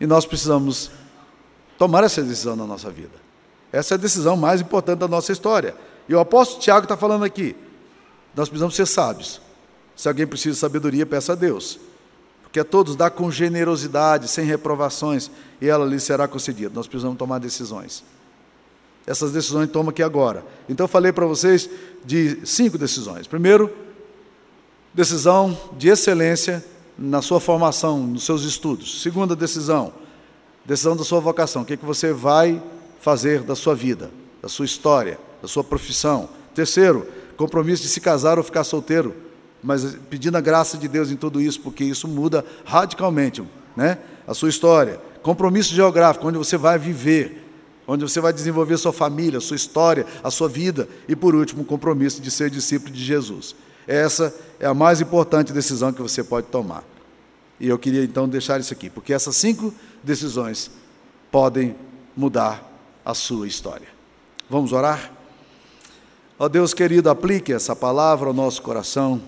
E 0.00 0.06
nós 0.06 0.26
precisamos 0.26 0.90
tomar 1.78 2.04
essa 2.04 2.22
decisão 2.22 2.56
na 2.56 2.66
nossa 2.66 2.90
vida. 2.90 3.14
Essa 3.72 3.94
é 3.94 3.96
a 3.96 3.98
decisão 3.98 4.36
mais 4.36 4.60
importante 4.60 4.98
da 4.98 5.08
nossa 5.08 5.32
história. 5.32 5.74
E 6.08 6.14
o 6.14 6.20
apóstolo 6.20 6.60
Tiago 6.60 6.84
está 6.84 6.96
falando 6.96 7.24
aqui: 7.24 7.56
nós 8.34 8.48
precisamos 8.48 8.74
ser 8.74 8.86
sábios. 8.86 9.40
Se 9.94 10.08
alguém 10.08 10.26
precisa 10.26 10.54
de 10.54 10.60
sabedoria, 10.60 11.06
peça 11.06 11.32
a 11.32 11.36
Deus. 11.36 11.78
Porque 12.42 12.60
a 12.60 12.64
todos 12.64 12.94
dá 12.94 13.10
com 13.10 13.30
generosidade, 13.30 14.28
sem 14.28 14.44
reprovações, 14.44 15.30
e 15.60 15.68
ela 15.68 15.84
lhe 15.84 15.98
será 15.98 16.28
concedida. 16.28 16.70
Nós 16.74 16.86
precisamos 16.86 17.18
tomar 17.18 17.38
decisões. 17.38 18.04
Essas 19.06 19.32
decisões 19.32 19.70
toma 19.70 19.90
aqui 19.90 20.02
agora. 20.02 20.44
Então 20.68 20.84
eu 20.84 20.88
falei 20.88 21.12
para 21.12 21.26
vocês 21.26 21.68
de 22.04 22.46
cinco 22.46 22.76
decisões. 22.76 23.26
Primeiro, 23.26 23.72
decisão 24.92 25.58
de 25.76 25.88
excelência 25.88 26.64
na 26.98 27.20
sua 27.20 27.40
formação, 27.40 27.98
nos 28.06 28.24
seus 28.24 28.42
estudos. 28.42 29.02
Segunda 29.02 29.36
decisão, 29.36 29.92
decisão 30.64 30.96
da 30.96 31.04
sua 31.04 31.20
vocação. 31.20 31.62
O 31.62 31.64
que, 31.64 31.74
é 31.74 31.76
que 31.76 31.84
você 31.84 32.12
vai 32.12 32.62
fazer 33.00 33.42
da 33.42 33.54
sua 33.54 33.74
vida, 33.74 34.10
da 34.42 34.48
sua 34.48 34.64
história, 34.64 35.18
da 35.40 35.48
sua 35.48 35.62
profissão. 35.62 36.28
Terceiro, 36.54 37.06
compromisso 37.36 37.82
de 37.82 37.88
se 37.88 38.00
casar 38.00 38.38
ou 38.38 38.44
ficar 38.44 38.64
solteiro, 38.64 39.14
mas 39.62 39.96
pedindo 40.10 40.36
a 40.36 40.40
graça 40.40 40.76
de 40.76 40.88
Deus 40.88 41.10
em 41.10 41.16
tudo 41.16 41.40
isso, 41.40 41.60
porque 41.60 41.84
isso 41.84 42.08
muda 42.08 42.44
radicalmente 42.64 43.42
né, 43.76 43.98
a 44.26 44.34
sua 44.34 44.48
história. 44.48 45.00
Compromisso 45.22 45.74
geográfico, 45.74 46.26
onde 46.26 46.38
você 46.38 46.56
vai 46.56 46.78
viver, 46.78 47.44
onde 47.86 48.02
você 48.02 48.20
vai 48.20 48.32
desenvolver 48.32 48.76
sua 48.76 48.92
família, 48.92 49.40
sua 49.40 49.56
história, 49.56 50.06
a 50.22 50.30
sua 50.30 50.48
vida. 50.48 50.88
E 51.08 51.14
por 51.14 51.34
último, 51.34 51.64
compromisso 51.64 52.20
de 52.20 52.30
ser 52.30 52.50
discípulo 52.50 52.92
de 52.92 53.04
Jesus. 53.04 53.54
Essa 53.86 54.34
é 54.58 54.66
a 54.66 54.74
mais 54.74 55.00
importante 55.00 55.52
decisão 55.52 55.92
que 55.92 56.02
você 56.02 56.24
pode 56.24 56.48
tomar. 56.48 56.84
E 57.58 57.68
eu 57.68 57.78
queria 57.78 58.04
então 58.04 58.28
deixar 58.28 58.60
isso 58.60 58.72
aqui, 58.72 58.90
porque 58.90 59.12
essas 59.12 59.36
cinco 59.36 59.72
decisões 60.02 60.70
podem 61.30 61.74
mudar 62.16 62.62
a 63.04 63.14
sua 63.14 63.46
história. 63.46 63.88
Vamos 64.48 64.72
orar? 64.72 65.12
Ó 66.38 66.48
Deus 66.48 66.74
querido, 66.74 67.08
aplique 67.08 67.52
essa 67.52 67.74
palavra 67.74 68.28
ao 68.28 68.34
nosso 68.34 68.60
coração. 68.60 69.20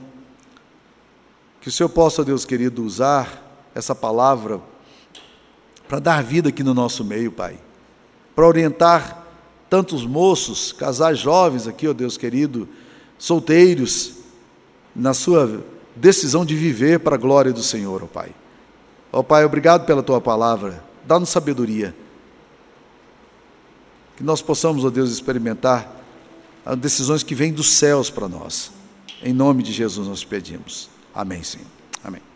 Que 1.61 1.69
o 1.69 1.73
Senhor 1.73 1.89
possa, 1.89 2.25
Deus 2.25 2.45
querido, 2.45 2.85
usar 2.85 3.71
essa 3.75 3.95
palavra 3.95 4.61
para 5.89 5.99
dar 5.99 6.23
vida 6.23 6.51
aqui 6.51 6.63
no 6.63 6.75
nosso 6.75 7.05
meio, 7.05 7.33
Pai. 7.33 7.59
Para 8.35 8.47
orientar 8.47 9.25
tantos 9.71 10.05
moços, 10.05 10.73
casais 10.73 11.19
jovens 11.19 11.67
aqui, 11.67 11.89
ó 11.89 11.93
Deus 11.93 12.17
querido, 12.17 12.69
solteiros, 13.19 14.18
na 14.99 15.15
sua 15.15 15.65
decisão 15.95 16.45
de 16.45 16.55
viver 16.57 17.01
para 17.01 17.15
a 17.15 17.19
glória 17.19 17.53
do 17.53 17.63
Senhor, 17.63 18.03
ó 18.03 18.07
Pai. 18.07 18.35
Ó 19.13 19.23
Pai, 19.23 19.45
obrigado 19.45 19.87
pela 19.87 20.03
tua 20.03 20.21
palavra. 20.21 20.83
Dá-nos 21.07 21.29
sabedoria. 21.29 21.95
Que 24.17 24.25
nós 24.25 24.43
possamos, 24.43 24.85
ó 24.85 24.91
Deus, 24.91 25.11
experimentar 25.11 25.97
as 26.67 26.77
decisões 26.77 27.23
que 27.23 27.35
vêm 27.35 27.53
dos 27.53 27.71
céus 27.71 28.11
para 28.11 28.29
nós. 28.29 28.73
Em 29.23 29.33
nome 29.33 29.63
de 29.63 29.73
Jesus 29.73 30.09
nós 30.09 30.25
pedimos. 30.25 30.91
Amém, 31.15 31.43
Senhor. 31.43 31.67
Amém. 32.05 32.28